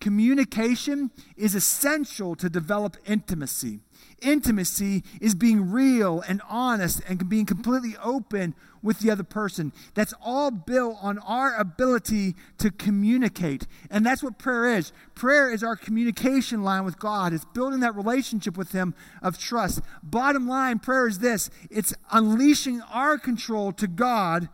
communication 0.00 1.10
is 1.36 1.54
essential 1.54 2.34
to 2.36 2.48
develop 2.48 2.96
intimacy. 3.06 3.80
Intimacy 4.20 5.04
is 5.20 5.34
being 5.34 5.70
real 5.70 6.22
and 6.26 6.42
honest 6.48 7.00
and 7.08 7.28
being 7.28 7.46
completely 7.46 7.96
open 8.02 8.54
with 8.82 9.00
the 9.00 9.10
other 9.10 9.24
person. 9.24 9.72
That's 9.94 10.14
all 10.22 10.50
built 10.50 10.98
on 11.00 11.18
our 11.18 11.54
ability 11.56 12.34
to 12.58 12.70
communicate. 12.70 13.66
And 13.90 14.04
that's 14.04 14.22
what 14.22 14.38
prayer 14.38 14.76
is. 14.76 14.92
Prayer 15.14 15.52
is 15.52 15.62
our 15.62 15.76
communication 15.76 16.62
line 16.62 16.84
with 16.84 16.98
God, 16.98 17.32
it's 17.32 17.44
building 17.46 17.80
that 17.80 17.94
relationship 17.94 18.56
with 18.56 18.72
Him 18.72 18.94
of 19.22 19.38
trust. 19.38 19.80
Bottom 20.02 20.48
line, 20.48 20.78
prayer 20.78 21.06
is 21.06 21.20
this 21.20 21.50
it's 21.70 21.94
unleashing 22.10 22.80
our 22.92 23.18
control 23.18 23.72
to 23.72 23.86
God 23.86 24.48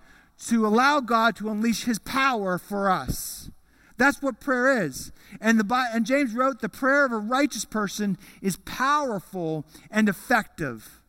to 0.47 0.67
allow 0.67 1.01
God 1.01 1.37
to 1.37 1.49
unleash 1.49 1.85
His 1.85 1.99
power 1.99 2.59
for 2.59 2.91
us. 2.91 3.51
That's 3.97 4.21
what 4.21 4.41
prayer 4.41 4.83
is. 4.83 5.13
And, 5.41 5.59
the, 5.59 5.89
and 5.93 6.05
James 6.05 6.35
wrote, 6.35 6.61
the 6.61 6.69
prayer 6.69 7.05
of 7.05 7.13
a 7.13 7.19
righteous 7.19 7.65
person 7.65 8.19
is 8.43 8.57
powerful 8.57 9.65
and 9.91 10.09
effective. 10.09 11.01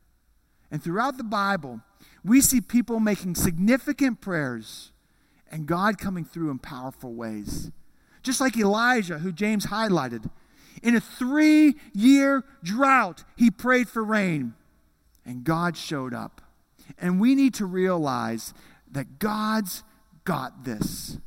And 0.72 0.84
throughout 0.84 1.18
the 1.18 1.24
Bible, 1.24 1.82
we 2.24 2.42
see 2.42 2.62
people 2.62 3.00
making 3.00 3.36
significant 3.36 4.22
prayers 4.22 4.92
and 5.52 5.66
God 5.66 5.98
coming 5.98 6.26
through 6.26 6.52
in 6.52 6.60
powerful 6.60 7.14
ways. 7.14 7.72
Just 8.24 8.42
like 8.42 8.58
Elijah, 8.58 9.20
who 9.20 9.32
James 9.32 9.68
highlighted. 9.68 10.30
In 10.82 10.96
a 10.96 11.00
three 11.00 11.76
year 11.94 12.44
drought, 12.64 13.24
he 13.36 13.50
prayed 13.50 13.88
for 13.88 14.04
rain, 14.04 14.54
and 15.26 15.44
God 15.44 15.78
showed 15.78 16.14
up. 16.14 16.42
And 16.98 17.20
we 17.20 17.36
need 17.36 17.54
to 17.56 17.66
realize 17.66 18.54
that 18.92 19.20
God's 19.20 19.84
got 20.24 20.66
this, 20.66 21.18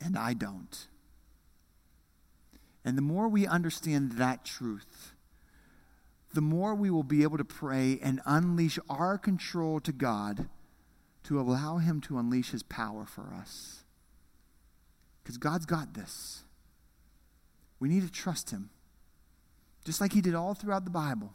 and 0.00 0.16
I 0.16 0.34
don't. 0.34 0.86
And 2.84 2.96
the 2.96 3.02
more 3.02 3.28
we 3.28 3.46
understand 3.46 4.12
that 4.12 4.44
truth, 4.44 5.12
the 6.32 6.40
more 6.40 6.74
we 6.74 6.90
will 6.90 7.02
be 7.02 7.22
able 7.22 7.38
to 7.38 7.44
pray 7.44 7.98
and 8.02 8.20
unleash 8.24 8.78
our 8.88 9.18
control 9.18 9.80
to 9.80 9.92
God 9.92 10.48
to 11.24 11.40
allow 11.40 11.78
Him 11.78 12.00
to 12.02 12.18
unleash 12.18 12.50
His 12.50 12.62
power 12.62 13.04
for 13.04 13.34
us. 13.34 13.84
Because 15.22 15.38
God's 15.38 15.66
got 15.66 15.94
this. 15.94 16.44
We 17.80 17.88
need 17.88 18.02
to 18.02 18.10
trust 18.10 18.50
Him, 18.50 18.70
just 19.84 20.00
like 20.00 20.12
He 20.12 20.20
did 20.20 20.34
all 20.34 20.54
throughout 20.54 20.84
the 20.84 20.90
Bible. 20.90 21.32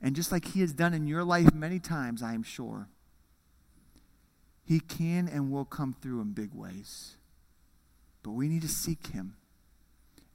And 0.00 0.14
just 0.14 0.30
like 0.30 0.44
He 0.44 0.60
has 0.60 0.72
done 0.72 0.94
in 0.94 1.06
your 1.08 1.24
life 1.24 1.52
many 1.52 1.80
times, 1.80 2.22
I 2.22 2.34
am 2.34 2.44
sure, 2.44 2.88
He 4.64 4.78
can 4.80 5.28
and 5.28 5.50
will 5.50 5.64
come 5.64 5.96
through 6.00 6.20
in 6.20 6.32
big 6.32 6.54
ways. 6.54 7.16
But 8.28 8.34
we 8.34 8.48
need 8.48 8.60
to 8.60 8.68
seek 8.68 9.06
Him, 9.06 9.36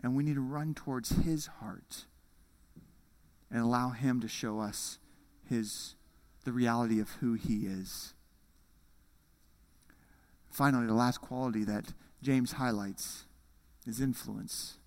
and 0.02 0.16
we 0.16 0.24
need 0.24 0.34
to 0.34 0.42
run 0.42 0.74
towards 0.74 1.10
His 1.10 1.46
heart 1.46 2.06
and 3.52 3.62
allow 3.62 3.92
Him 3.92 4.20
to 4.22 4.28
show 4.28 4.60
us 4.60 4.98
his, 5.48 5.94
the 6.44 6.52
reality 6.52 7.00
of 7.00 7.12
who 7.20 7.36
He 7.36 7.68
is. 7.68 8.16
Finally, 10.50 10.88
the 10.88 10.96
last 10.96 11.22
quality 11.22 11.64
that 11.66 11.94
James 12.24 12.54
highlights 12.54 13.26
is 13.86 14.02
influence. 14.02 14.78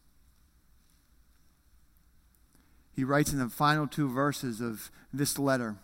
He 2.91 3.05
writes 3.05 3.33
in 3.33 3.39
the 3.39 3.49
final 3.49 3.87
two 3.87 4.09
verses 4.09 4.61
of 4.61 4.91
this 5.13 5.39
letter 5.39 5.77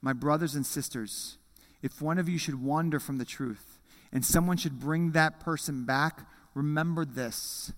My 0.00 0.14
brothers 0.14 0.54
and 0.54 0.64
sisters, 0.64 1.36
if 1.82 2.00
one 2.00 2.16
of 2.16 2.26
you 2.26 2.38
should 2.38 2.62
wander 2.62 2.98
from 2.98 3.18
the 3.18 3.26
truth 3.26 3.75
and 4.16 4.24
someone 4.24 4.56
should 4.56 4.80
bring 4.80 5.10
that 5.10 5.40
person 5.40 5.84
back, 5.84 6.26
remember 6.54 7.04
this 7.04 7.74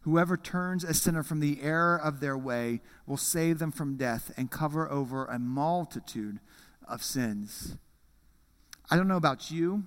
Whoever 0.00 0.36
turns 0.36 0.84
a 0.84 0.92
sinner 0.92 1.22
from 1.22 1.40
the 1.40 1.62
error 1.62 1.98
of 1.98 2.20
their 2.20 2.36
way 2.36 2.82
will 3.06 3.16
save 3.16 3.58
them 3.58 3.72
from 3.72 3.96
death 3.96 4.30
and 4.36 4.50
cover 4.50 4.90
over 4.90 5.24
a 5.24 5.38
multitude 5.38 6.38
of 6.86 7.02
sins. 7.02 7.78
I 8.90 8.96
don't 8.96 9.08
know 9.08 9.16
about 9.16 9.50
you, 9.50 9.84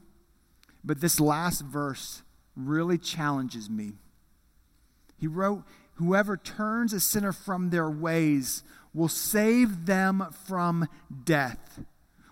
but 0.84 0.99
this 0.99 1.19
last 1.19 1.62
verse 1.62 2.23
really 2.56 2.97
challenges 2.97 3.69
me. 3.69 3.91
He 5.19 5.27
wrote, 5.27 5.63
Whoever 5.97 6.38
turns 6.38 6.93
a 6.93 6.99
sinner 6.99 7.32
from 7.32 7.69
their 7.69 7.91
ways 7.91 8.63
will 8.95 9.10
save 9.10 9.86
them 9.86 10.25
from 10.47 10.88
death. 11.23 11.82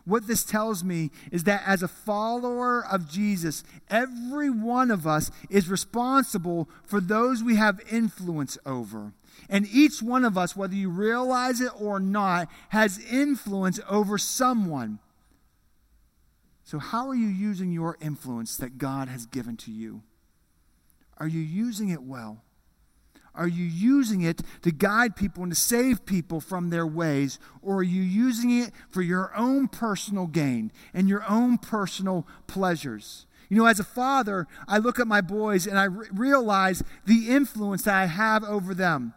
What 0.05 0.27
this 0.27 0.43
tells 0.43 0.83
me 0.83 1.11
is 1.31 1.43
that 1.43 1.63
as 1.65 1.83
a 1.83 1.87
follower 1.87 2.85
of 2.85 3.09
Jesus, 3.09 3.63
every 3.89 4.49
one 4.49 4.91
of 4.91 5.05
us 5.05 5.31
is 5.49 5.69
responsible 5.69 6.69
for 6.83 6.99
those 6.99 7.43
we 7.43 7.55
have 7.55 7.79
influence 7.91 8.57
over. 8.65 9.13
And 9.49 9.67
each 9.67 10.01
one 10.01 10.25
of 10.25 10.37
us, 10.37 10.55
whether 10.55 10.75
you 10.75 10.89
realize 10.89 11.61
it 11.61 11.71
or 11.79 11.99
not, 11.99 12.49
has 12.69 13.03
influence 13.05 13.79
over 13.89 14.17
someone. 14.17 14.99
So, 16.63 16.79
how 16.79 17.09
are 17.09 17.15
you 17.15 17.27
using 17.27 17.71
your 17.71 17.97
influence 17.99 18.55
that 18.57 18.77
God 18.77 19.07
has 19.09 19.25
given 19.25 19.57
to 19.57 19.71
you? 19.71 20.03
Are 21.17 21.27
you 21.27 21.41
using 21.41 21.89
it 21.89 22.01
well? 22.01 22.43
Are 23.33 23.47
you 23.47 23.63
using 23.63 24.21
it 24.21 24.41
to 24.61 24.71
guide 24.71 25.15
people 25.15 25.43
and 25.43 25.51
to 25.51 25.57
save 25.57 26.05
people 26.05 26.41
from 26.41 26.69
their 26.69 26.85
ways? 26.85 27.39
Or 27.61 27.77
are 27.77 27.83
you 27.83 28.01
using 28.01 28.59
it 28.59 28.71
for 28.89 29.01
your 29.01 29.31
own 29.35 29.67
personal 29.67 30.27
gain 30.27 30.71
and 30.93 31.07
your 31.07 31.23
own 31.27 31.57
personal 31.57 32.27
pleasures? 32.47 33.25
You 33.49 33.57
know, 33.57 33.65
as 33.65 33.79
a 33.79 33.85
father, 33.85 34.47
I 34.67 34.77
look 34.77 34.99
at 34.99 35.07
my 35.07 35.21
boys 35.21 35.67
and 35.67 35.77
I 35.77 35.85
re- 35.85 36.07
realize 36.13 36.83
the 37.05 37.29
influence 37.29 37.83
that 37.83 37.95
I 37.95 38.05
have 38.05 38.43
over 38.43 38.73
them. 38.73 39.13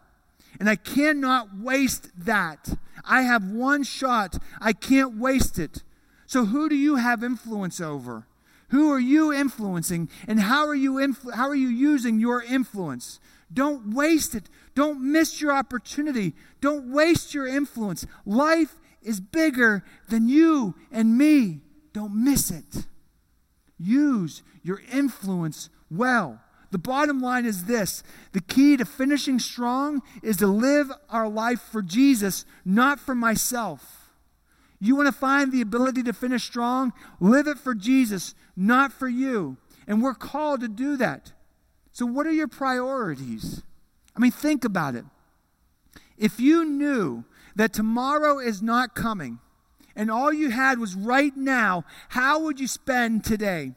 And 0.59 0.69
I 0.69 0.75
cannot 0.75 1.57
waste 1.57 2.09
that. 2.17 2.77
I 3.03 3.21
have 3.23 3.49
one 3.49 3.83
shot, 3.83 4.37
I 4.59 4.73
can't 4.73 5.17
waste 5.17 5.59
it. 5.59 5.83
So, 6.25 6.45
who 6.45 6.69
do 6.69 6.75
you 6.75 6.95
have 6.95 7.23
influence 7.23 7.79
over? 7.79 8.25
Who 8.69 8.91
are 8.91 8.99
you 8.99 9.31
influencing 9.31 10.09
and 10.27 10.39
how 10.39 10.65
are 10.65 10.75
you 10.75 10.93
influ- 10.93 11.33
how 11.35 11.47
are 11.47 11.55
you 11.55 11.69
using 11.69 12.19
your 12.19 12.41
influence? 12.41 13.19
Don't 13.53 13.93
waste 13.93 14.35
it. 14.35 14.49
Don't 14.73 15.01
miss 15.01 15.41
your 15.41 15.51
opportunity. 15.51 16.33
Don't 16.61 16.91
waste 16.91 17.33
your 17.33 17.47
influence. 17.47 18.05
Life 18.25 18.75
is 19.01 19.19
bigger 19.19 19.83
than 20.09 20.27
you 20.27 20.75
and 20.91 21.17
me. 21.17 21.61
Don't 21.93 22.13
miss 22.13 22.51
it. 22.51 22.87
Use 23.77 24.41
your 24.63 24.81
influence 24.91 25.69
well. 25.89 26.41
The 26.71 26.79
bottom 26.79 27.21
line 27.21 27.45
is 27.45 27.65
this 27.65 28.03
the 28.33 28.41
key 28.41 28.75
to 28.75 28.85
finishing 28.85 29.39
strong 29.39 30.01
is 30.21 30.37
to 30.37 30.47
live 30.47 30.91
our 31.09 31.29
life 31.29 31.61
for 31.61 31.81
Jesus, 31.81 32.45
not 32.65 32.99
for 32.99 33.15
myself. 33.15 34.11
You 34.79 34.95
want 34.95 35.07
to 35.07 35.13
find 35.13 35.51
the 35.51 35.61
ability 35.61 36.03
to 36.03 36.13
finish 36.13 36.43
strong? 36.43 36.91
Live 37.19 37.47
it 37.47 37.57
for 37.57 37.73
Jesus, 37.73 38.35
not 38.57 38.91
for 38.91 39.07
you. 39.07 39.57
And 39.87 40.01
we're 40.01 40.15
called 40.15 40.61
to 40.61 40.67
do 40.67 40.97
that. 40.97 41.31
So, 41.95 42.05
what 42.05 42.27
are 42.27 42.33
your 42.33 42.49
priorities? 42.49 43.63
I 44.17 44.19
mean, 44.19 44.31
think 44.31 44.65
about 44.65 44.95
it. 44.95 45.05
If 46.17 46.41
you 46.41 46.65
knew 46.65 47.23
that 47.55 47.71
tomorrow 47.71 48.37
is 48.37 48.61
not 48.61 48.95
coming 48.95 49.39
and 49.95 50.11
all 50.11 50.33
you 50.33 50.49
had 50.49 50.77
was 50.77 50.93
right 50.93 51.31
now, 51.37 51.85
how 52.09 52.41
would 52.41 52.59
you 52.59 52.67
spend 52.67 53.23
today? 53.23 53.75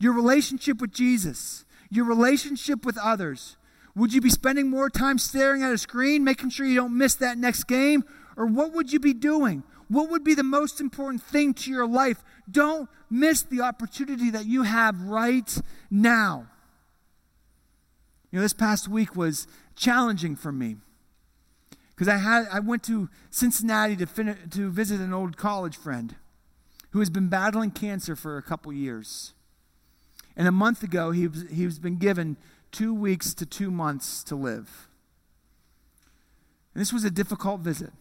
Your 0.00 0.14
relationship 0.14 0.80
with 0.80 0.92
Jesus, 0.92 1.64
your 1.90 2.06
relationship 2.06 2.84
with 2.84 2.98
others. 2.98 3.56
Would 3.94 4.12
you 4.12 4.20
be 4.20 4.28
spending 4.28 4.68
more 4.68 4.90
time 4.90 5.18
staring 5.18 5.62
at 5.62 5.70
a 5.70 5.78
screen, 5.78 6.24
making 6.24 6.50
sure 6.50 6.66
you 6.66 6.74
don't 6.74 6.98
miss 6.98 7.14
that 7.14 7.38
next 7.38 7.68
game? 7.68 8.02
Or 8.36 8.46
what 8.46 8.72
would 8.72 8.92
you 8.92 8.98
be 8.98 9.14
doing? 9.14 9.62
What 9.86 10.10
would 10.10 10.24
be 10.24 10.34
the 10.34 10.42
most 10.42 10.80
important 10.80 11.22
thing 11.22 11.54
to 11.54 11.70
your 11.70 11.86
life? 11.86 12.24
Don't 12.50 12.88
miss 13.08 13.42
the 13.42 13.60
opportunity 13.60 14.30
that 14.30 14.46
you 14.46 14.64
have 14.64 15.00
right 15.02 15.56
now. 15.88 16.48
You 18.32 18.38
know, 18.38 18.42
this 18.42 18.54
past 18.54 18.88
week 18.88 19.14
was 19.14 19.46
challenging 19.76 20.34
for 20.36 20.50
me 20.50 20.76
because 21.90 22.08
I 22.08 22.16
had 22.16 22.46
I 22.50 22.60
went 22.60 22.82
to 22.84 23.10
Cincinnati 23.30 23.94
to 23.96 24.06
fin- 24.06 24.48
to 24.50 24.70
visit 24.70 25.00
an 25.00 25.12
old 25.12 25.36
college 25.36 25.76
friend 25.76 26.16
who 26.90 27.00
has 27.00 27.10
been 27.10 27.28
battling 27.28 27.70
cancer 27.70 28.16
for 28.16 28.38
a 28.38 28.42
couple 28.42 28.72
years. 28.72 29.34
And 30.34 30.48
a 30.48 30.52
month 30.52 30.82
ago, 30.82 31.10
he 31.10 31.28
was, 31.28 31.44
he's 31.50 31.78
been 31.78 31.96
given 31.96 32.38
two 32.70 32.94
weeks 32.94 33.34
to 33.34 33.44
two 33.44 33.70
months 33.70 34.24
to 34.24 34.34
live. 34.34 34.88
And 36.74 36.80
this 36.80 36.92
was 36.92 37.04
a 37.04 37.10
difficult 37.10 37.60
visit. 37.60 37.92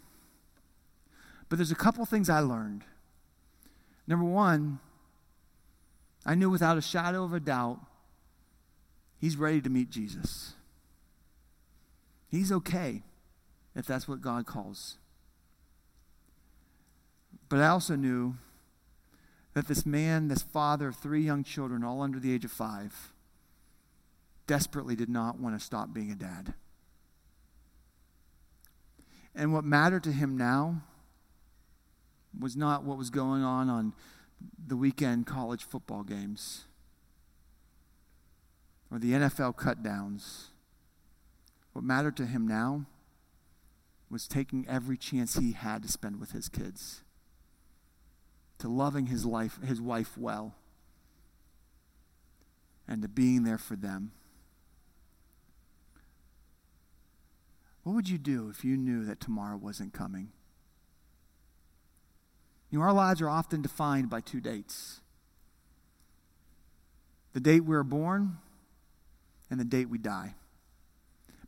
But 1.50 1.58
there's 1.58 1.72
a 1.72 1.76
couple 1.76 2.06
things 2.06 2.30
I 2.30 2.40
learned. 2.40 2.84
Number 4.08 4.26
one, 4.26 4.80
I 6.26 6.36
knew 6.36 6.50
without 6.50 6.78
a 6.78 6.82
shadow 6.82 7.26
of 7.26 7.34
a 7.34 7.40
doubt 7.42 7.80
he's 9.22 9.38
ready 9.38 9.62
to 9.62 9.70
meet 9.70 9.92
Jesus. 9.92 10.56
He's 12.28 12.52
okay 12.52 13.04
if 13.76 13.86
that's 13.86 14.08
what 14.08 14.20
God 14.20 14.46
calls. 14.46 14.98
But 17.48 17.60
I 17.60 17.68
also 17.68 17.96
knew 17.96 18.36
that 19.54 19.68
this 19.68 19.86
man, 19.86 20.28
this 20.28 20.42
father 20.42 20.88
of 20.88 20.96
three 20.96 21.22
young 21.22 21.44
children, 21.44 21.84
all 21.84 22.02
under 22.02 22.20
the 22.20 22.34
age 22.34 22.46
of 22.46 22.52
five, 22.52 23.14
desperately 24.48 24.96
did 24.96 25.10
not 25.10 25.40
want 25.40 25.58
to 25.58 25.64
stop 25.64 25.94
being 25.94 26.12
a 26.12 26.16
dad. 26.16 26.54
And 29.36 29.54
what 29.54 29.64
mattered 29.64 30.04
to 30.04 30.12
him 30.12 30.38
now 30.38 30.82
was 32.38 32.56
not 32.56 32.84
what 32.84 32.98
was 32.98 33.10
going 33.10 33.44
on 33.44 33.70
on 33.70 33.94
the 34.66 34.78
weekend 34.78 35.28
college 35.28 35.64
football 35.64 36.04
games 36.04 36.66
or 38.92 39.00
the 39.00 39.14
NFL 39.14 39.56
cutdowns. 39.56 40.48
What 41.74 41.86
mattered 41.86 42.18
to 42.18 42.26
him 42.26 42.48
now 42.48 42.86
was 44.10 44.28
taking 44.28 44.68
every 44.68 44.98
chance 44.98 45.36
he 45.36 45.54
had 45.54 45.84
to 45.84 45.88
spend 45.88 46.20
with 46.20 46.32
his 46.32 46.50
kids 46.50 47.04
to 48.60 48.68
loving 48.68 49.08
his 49.08 49.26
life, 49.26 49.58
his 49.64 49.82
wife 49.82 50.18
well, 50.18 50.54
and 52.88 53.02
to 53.02 53.08
being 53.08 53.44
there 53.44 53.58
for 53.58 53.76
them. 53.76 54.12
What 57.84 57.94
would 57.94 58.10
you 58.10 58.18
do 58.18 58.50
if 58.50 58.64
you 58.64 58.78
knew 58.78 59.06
that 59.06 59.20
tomorrow 59.20 59.58
wasn't 59.58 59.94
coming? 59.94 60.30
You 62.70 62.80
know, 62.80 62.86
our 62.86 62.94
lives 62.94 63.22
are 63.22 63.30
often 63.30 63.62
defined 63.62 64.10
by 64.10 64.22
two 64.22 64.42
dates 64.42 65.02
the 67.34 67.40
date 67.40 67.62
we 67.62 67.76
were 67.76 67.84
born 67.84 68.38
and 69.52 69.60
the 69.60 69.66
date 69.66 69.90
we 69.90 70.00
die. 70.00 70.34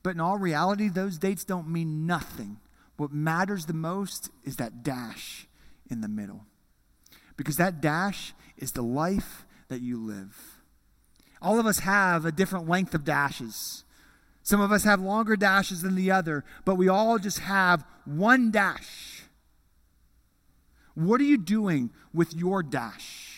But 0.03 0.11
in 0.11 0.19
all 0.19 0.37
reality, 0.37 0.89
those 0.89 1.17
dates 1.17 1.43
don't 1.45 1.69
mean 1.69 2.05
nothing. 2.05 2.57
What 2.97 3.11
matters 3.11 3.65
the 3.65 3.73
most 3.73 4.29
is 4.43 4.57
that 4.57 4.83
dash 4.83 5.47
in 5.89 6.01
the 6.01 6.07
middle 6.07 6.45
because 7.37 7.57
that 7.57 7.81
dash 7.81 8.33
is 8.57 8.73
the 8.73 8.83
life 8.83 9.45
that 9.69 9.81
you 9.81 9.97
live. 9.97 10.59
All 11.41 11.59
of 11.59 11.65
us 11.65 11.79
have 11.79 12.25
a 12.25 12.31
different 12.31 12.69
length 12.69 12.93
of 12.93 13.03
dashes. 13.03 13.83
Some 14.43 14.61
of 14.61 14.71
us 14.71 14.83
have 14.83 15.01
longer 15.01 15.35
dashes 15.35 15.81
than 15.81 15.95
the 15.95 16.11
other, 16.11 16.43
but 16.65 16.75
we 16.75 16.87
all 16.87 17.17
just 17.17 17.39
have 17.39 17.83
one 18.05 18.51
dash. 18.51 19.23
What 20.95 21.19
are 21.21 21.25
you 21.25 21.37
doing 21.37 21.89
with 22.13 22.35
your 22.35 22.61
dash? 22.61 23.32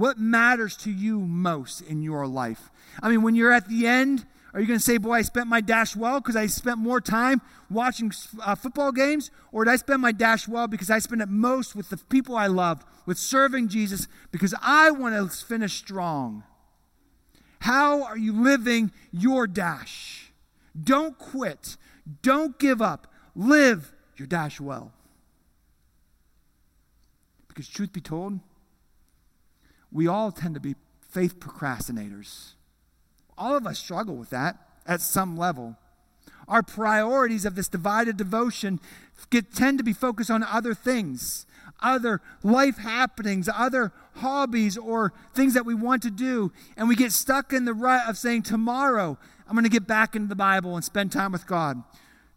What 0.00 0.18
matters 0.18 0.78
to 0.78 0.90
you 0.90 1.20
most 1.20 1.82
in 1.82 2.00
your 2.00 2.26
life? 2.26 2.70
I 3.02 3.10
mean, 3.10 3.20
when 3.20 3.34
you're 3.34 3.52
at 3.52 3.68
the 3.68 3.86
end, 3.86 4.24
are 4.54 4.60
you 4.60 4.66
going 4.66 4.78
to 4.78 4.82
say, 4.82 4.96
Boy, 4.96 5.16
I 5.16 5.20
spent 5.20 5.46
my 5.46 5.60
dash 5.60 5.94
well 5.94 6.20
because 6.20 6.36
I 6.36 6.46
spent 6.46 6.78
more 6.78 7.02
time 7.02 7.42
watching 7.68 8.10
uh, 8.42 8.54
football 8.54 8.92
games? 8.92 9.30
Or 9.52 9.62
did 9.62 9.72
I 9.72 9.76
spend 9.76 10.00
my 10.00 10.12
dash 10.12 10.48
well 10.48 10.68
because 10.68 10.88
I 10.88 11.00
spent 11.00 11.20
it 11.20 11.28
most 11.28 11.76
with 11.76 11.90
the 11.90 11.98
people 11.98 12.34
I 12.34 12.46
loved, 12.46 12.82
with 13.04 13.18
serving 13.18 13.68
Jesus, 13.68 14.08
because 14.32 14.54
I 14.62 14.90
want 14.90 15.14
to 15.16 15.44
finish 15.46 15.74
strong? 15.74 16.44
How 17.58 18.02
are 18.04 18.16
you 18.16 18.32
living 18.32 18.92
your 19.12 19.46
dash? 19.46 20.32
Don't 20.82 21.18
quit. 21.18 21.76
Don't 22.22 22.58
give 22.58 22.80
up. 22.80 23.06
Live 23.36 23.92
your 24.16 24.26
dash 24.26 24.62
well. 24.62 24.94
Because, 27.48 27.68
truth 27.68 27.92
be 27.92 28.00
told, 28.00 28.40
we 29.92 30.06
all 30.06 30.32
tend 30.32 30.54
to 30.54 30.60
be 30.60 30.76
faith 31.00 31.40
procrastinators. 31.40 32.52
All 33.36 33.56
of 33.56 33.66
us 33.66 33.78
struggle 33.78 34.16
with 34.16 34.30
that 34.30 34.56
at 34.86 35.00
some 35.00 35.36
level. 35.36 35.76
Our 36.46 36.62
priorities 36.62 37.44
of 37.44 37.54
this 37.54 37.68
divided 37.68 38.16
devotion 38.16 38.80
get, 39.30 39.54
tend 39.54 39.78
to 39.78 39.84
be 39.84 39.92
focused 39.92 40.30
on 40.30 40.42
other 40.42 40.74
things, 40.74 41.46
other 41.80 42.20
life 42.42 42.78
happenings, 42.78 43.48
other 43.52 43.92
hobbies, 44.16 44.76
or 44.76 45.12
things 45.34 45.54
that 45.54 45.64
we 45.64 45.74
want 45.74 46.02
to 46.02 46.10
do. 46.10 46.52
And 46.76 46.88
we 46.88 46.96
get 46.96 47.12
stuck 47.12 47.52
in 47.52 47.64
the 47.64 47.74
rut 47.74 48.08
of 48.08 48.18
saying, 48.18 48.42
Tomorrow, 48.42 49.18
I'm 49.46 49.54
going 49.54 49.64
to 49.64 49.70
get 49.70 49.86
back 49.86 50.14
into 50.14 50.28
the 50.28 50.36
Bible 50.36 50.74
and 50.74 50.84
spend 50.84 51.12
time 51.12 51.32
with 51.32 51.46
God. 51.46 51.82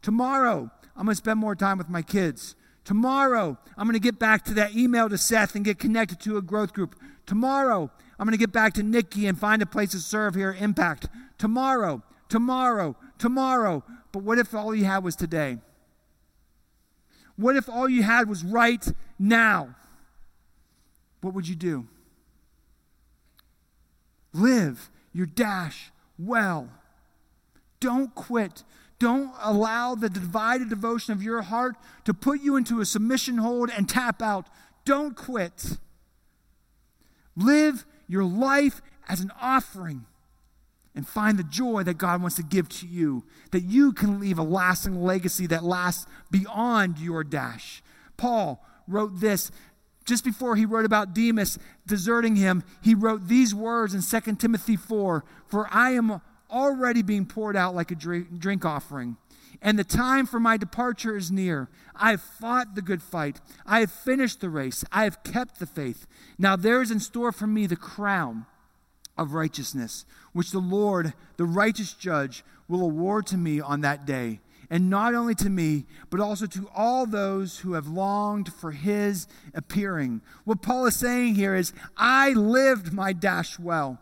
Tomorrow, 0.01 0.72
I'm 0.95 1.06
going 1.06 1.14
to 1.14 1.16
spend 1.16 1.39
more 1.39 1.56
time 1.56 1.78
with 1.78 1.89
my 1.89 2.01
kids. 2.01 2.56
Tomorrow, 2.86 3.58
I'm 3.78 3.88
going 3.88 3.93
to 3.93 3.99
get 3.99 4.20
back 4.20 4.43
to 4.45 4.54
that 4.56 4.76
email 4.76 5.10
to 5.10 5.18
Seth 5.18 5.56
and 5.56 5.64
get 5.64 5.80
connected 5.80 6.20
to 6.22 6.38
a 6.38 6.41
growth 6.41 6.74
group. 6.74 6.95
Tomorrow, 7.26 7.89
I'm 8.19 8.26
going 8.26 8.34
to 8.34 8.38
get 8.38 8.51
back 8.51 8.74
to 8.74 8.84
Nikki 8.84 9.28
and 9.28 9.38
find 9.38 9.61
a 9.61 9.65
place 9.65 9.91
to 9.91 9.99
serve 9.99 10.36
here 10.36 10.55
Impact. 10.59 11.07
Tomorrow, 11.38 12.03
tomorrow, 12.30 12.95
tomorrow. 13.17 13.84
But 14.11 14.24
what 14.24 14.38
if 14.38 14.53
all 14.53 14.76
you 14.76 14.86
had 14.86 15.03
was 15.03 15.15
today? 15.15 15.57
What 17.36 17.55
if 17.55 17.67
all 17.67 17.89
you 17.89 18.03
had 18.03 18.30
was 18.30 18.43
right 18.43 18.86
now? 19.17 19.76
What 21.21 21.34
would 21.34 21.47
you 21.47 21.55
do? 21.55 21.88
Live 24.34 24.89
your 25.13 25.26
dash 25.26 25.91
well. 26.17 26.69
Don't 27.80 28.13
quit. 28.13 28.63
Don't 28.99 29.34
allow 29.41 29.95
the 29.95 30.09
divided 30.09 30.69
devotion 30.69 31.13
of 31.13 31.21
your 31.21 31.41
heart 31.41 31.76
to 32.05 32.13
put 32.13 32.41
you 32.41 32.55
into 32.55 32.82
a 32.82 32.86
submission 32.86 33.38
hold 33.38 33.69
and 33.69 33.89
tap 33.89 34.21
out. 34.21 34.47
Don't 34.86 35.15
quit. 35.15 35.78
Live 37.36 37.86
your 38.08 38.24
life 38.24 38.82
as 39.08 39.20
an 39.22 39.32
offering 39.42 40.06
and 40.96 41.08
find 41.08 41.40
the 41.40 41.44
joy 41.44 41.84
that 41.84 41.98
God 41.98 42.22
wants 42.22 42.36
to 42.36 42.44
give 42.44 42.70
to 42.70 42.88
you, 42.88 43.24
that 43.52 43.64
you 43.64 43.94
can 43.94 44.20
leave 44.20 44.38
a 44.38 44.44
lasting 44.44 45.02
legacy 45.02 45.48
that 45.48 45.64
lasts 45.64 46.06
beyond 46.30 47.00
your 47.00 47.24
dash. 47.24 47.82
Paul 48.18 48.64
wrote 48.88 49.20
this 49.20 49.52
just 50.06 50.24
before 50.24 50.56
he 50.56 50.66
wrote 50.66 50.86
about 50.86 51.14
Demas 51.14 51.58
deserting 51.88 52.36
him. 52.36 52.64
He 52.82 52.94
wrote 52.94 53.28
these 53.28 53.56
words 53.56 53.94
in 53.94 54.02
2 54.02 54.36
Timothy 54.36 54.76
4 54.76 55.24
For 55.48 55.68
I 55.72 55.92
am 55.92 56.22
already 56.52 57.02
being 57.02 57.26
poured 57.26 57.56
out 57.56 57.74
like 57.74 57.90
a 57.92 57.96
drink 57.96 58.66
offering, 58.66 59.18
and 59.64 59.80
the 59.80 59.84
time 59.86 60.26
for 60.26 60.39
my 60.41 60.57
departure 60.57 61.16
is 61.16 61.32
near. 61.32 61.70
I 61.95 62.11
have 62.11 62.22
fought 62.22 62.76
the 62.76 62.82
good 62.82 63.01
fight. 63.01 63.39
I 63.66 63.80
have 63.80 63.91
finished 63.91 64.41
the 64.41 64.49
race. 64.49 64.84
I 64.91 65.05
have 65.05 65.24
kept 65.24 65.59
the 65.59 65.66
faith. 65.66 66.05
Now 66.38 66.57
there 66.57 66.82
is 66.82 66.91
in 66.91 66.99
store 66.99 67.32
for 67.32 67.47
me 67.47 67.66
the 67.66 67.78
crown 67.78 68.45
of 69.18 69.34
righteousness, 69.34 70.05
which 70.34 70.51
the 70.51 70.59
Lord, 70.59 71.14
the 71.38 71.45
righteous 71.45 71.93
judge, 71.93 72.43
will 72.68 72.82
award 72.82 73.26
to 73.28 73.38
me 73.38 73.61
on 73.61 73.82
that 73.82 74.05
day. 74.05 74.41
And 74.70 74.89
not 74.89 75.14
only 75.14 75.36
to 75.36 75.49
me, 75.49 75.86
but 76.09 76.20
also 76.20 76.45
to 76.47 76.70
all 76.76 77.05
those 77.05 77.59
who 77.59 77.74
have 77.74 77.88
longed 77.88 78.51
for 78.51 78.72
his 78.72 79.28
appearing. 79.53 80.22
What 80.43 80.61
Paul 80.61 80.88
is 80.88 80.95
saying 80.95 81.36
here 81.36 81.55
is, 81.55 81.74
I 81.95 82.32
lived 82.32 82.91
my 82.91 83.14
dash 83.14 83.57
well. 83.59 83.99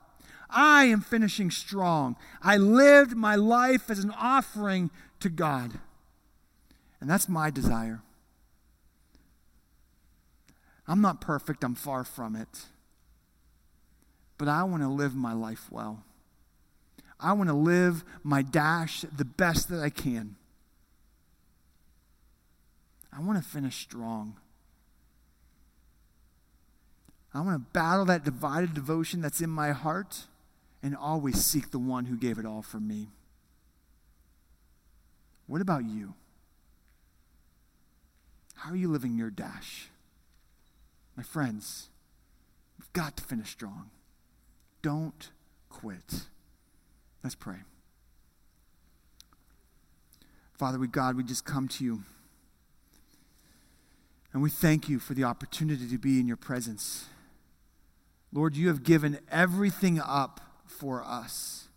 I 0.50 0.86
am 0.86 1.02
finishing 1.02 1.52
strong. 1.52 2.16
I 2.42 2.58
lived 2.58 3.16
my 3.16 3.36
life 3.36 3.90
as 3.90 4.00
an 4.00 4.12
offering 4.12 4.92
to 5.22 5.30
God. 5.30 5.80
And 7.00 7.10
that's 7.10 7.28
my 7.28 7.50
desire. 7.50 8.02
I'm 10.88 11.02
not 11.02 11.22
perfect, 11.22 11.64
I'm 11.64 11.76
far 11.76 12.04
from 12.04 12.36
it. 12.36 12.66
But 14.38 14.48
I 14.48 14.64
want 14.64 14.84
to 14.84 14.90
live 14.90 15.16
my 15.16 15.34
life 15.34 15.68
well. 15.72 16.04
I 17.20 17.34
want 17.34 17.50
to 17.50 17.56
live 17.56 18.04
my 18.24 18.42
dash 18.42 19.02
the 19.16 19.26
best 19.26 19.70
that 19.70 19.82
I 19.82 19.90
can. 19.90 20.36
I 23.14 23.22
want 23.22 23.42
to 23.42 23.48
finish 23.48 23.78
strong. 23.78 24.38
I 27.34 27.42
want 27.42 27.56
to 27.56 27.72
battle 27.72 28.06
that 28.06 28.26
divided 28.26 28.74
devotion 28.74 29.22
that's 29.22 29.42
in 29.42 29.50
my 29.50 29.72
heart 29.72 30.24
and 30.84 30.96
always 30.96 31.44
seek 31.44 31.72
the 31.72 31.80
one 31.80 32.06
who 32.06 32.18
gave 32.18 32.38
it 32.38 32.46
all 32.46 32.62
for 32.62 32.80
me. 32.80 33.10
What 35.52 35.60
about 35.60 35.84
you? 35.84 36.14
How 38.56 38.72
are 38.72 38.76
you 38.78 38.88
living 38.88 39.18
your 39.18 39.30
dash? 39.30 39.90
My 41.18 41.24
friends, 41.24 41.90
we've 42.80 42.94
got 42.94 43.18
to 43.18 43.24
finish 43.26 43.50
strong. 43.50 43.90
Don't 44.82 45.30
quit. 45.68 46.28
Let's 47.22 47.36
pray. 47.36 47.58
Father, 50.54 50.80
we 50.80 50.88
God, 50.88 51.18
we 51.18 51.24
just 51.26 51.44
come 51.44 51.68
to 51.68 51.84
you. 51.84 52.04
And 54.32 54.42
we 54.42 54.50
thank 54.50 54.88
you 54.88 55.00
for 55.00 55.16
the 55.16 55.26
opportunity 55.26 55.86
to 55.90 55.98
be 55.98 56.18
in 56.18 56.30
your 56.30 56.38
presence. 56.38 57.08
Lord, 58.32 58.56
you 58.56 58.70
have 58.70 58.84
given 58.84 59.20
everything 59.30 60.00
up 60.00 60.40
for 60.66 61.04
us. 61.04 61.68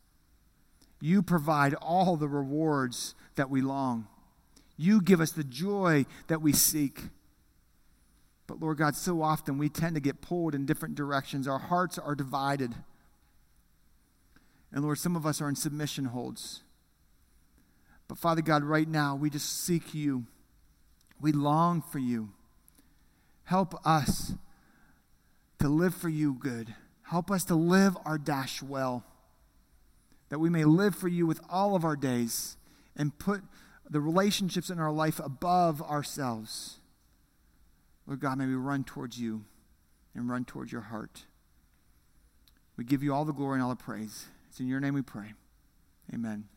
You 1.01 1.23
provide 1.23 1.75
all 1.75 2.17
the 2.17 2.29
rewards 2.29 3.17
that 3.37 3.51
we 3.51 3.61
long. 3.61 4.07
You 4.77 5.01
give 5.01 5.21
us 5.21 5.33
the 5.33 5.45
joy 5.45 6.07
that 6.27 6.43
we 6.43 6.53
seek. 6.53 7.01
But 8.47 8.61
Lord 8.61 8.79
God, 8.79 8.97
so 8.97 9.23
often 9.23 9.59
we 9.59 9.69
tend 9.69 9.95
to 9.95 10.01
get 10.01 10.21
pulled 10.21 10.55
in 10.55 10.67
different 10.67 10.95
directions. 10.95 11.49
Our 11.49 11.59
hearts 11.59 11.99
are 11.99 12.15
divided. 12.15 12.75
And 14.73 14.85
Lord, 14.85 14.99
some 14.99 15.17
of 15.17 15.25
us 15.25 15.41
are 15.41 15.49
in 15.49 15.57
submission 15.57 16.07
holds. 16.07 16.63
But 18.09 18.19
Father 18.19 18.43
God, 18.43 18.65
right 18.65 18.89
now, 18.89 19.15
we 19.15 19.31
just 19.31 19.65
seek 19.65 19.95
you. 19.95 20.27
We 21.21 21.33
long 21.33 21.81
for 21.81 21.99
you. 21.99 22.31
Help 23.45 23.75
us 23.87 24.35
to 25.61 25.69
live 25.69 25.95
for 25.95 26.09
you 26.09 26.35
good. 26.35 26.75
Help 27.03 27.31
us 27.31 27.45
to 27.45 27.55
live 27.55 27.97
our 28.05 28.19
dash 28.19 28.63
well, 28.63 29.05
that 30.29 30.39
we 30.39 30.51
may 30.51 30.65
live 30.65 30.95
for 30.95 31.09
you 31.09 31.27
with 31.27 31.41
all 31.49 31.77
of 31.77 31.85
our 31.85 31.97
days 31.97 32.57
and 32.97 33.19
put 33.19 33.43
the 33.89 34.01
relationships 34.01 34.71
in 34.71 34.79
our 34.79 34.93
life 34.93 35.21
above 35.23 35.83
ourselves. 35.83 36.79
Lord 38.07 38.21
God, 38.21 38.39
may 38.39 38.47
we 38.47 38.55
run 38.55 38.85
towards 38.85 39.19
you 39.19 39.45
and 40.15 40.29
run 40.29 40.45
towards 40.45 40.73
your 40.73 40.83
heart. 40.83 41.25
We 42.77 42.85
give 42.85 43.03
you 43.03 43.15
all 43.15 43.25
the 43.25 43.33
glory 43.33 43.55
and 43.55 43.63
all 43.63 43.71
the 43.71 43.77
praise. 43.77 44.27
It's 44.49 44.61
in 44.61 44.69
your 44.69 44.81
name 44.81 44.95
we 44.95 45.03
pray. 45.03 45.35
Amen. 46.13 46.49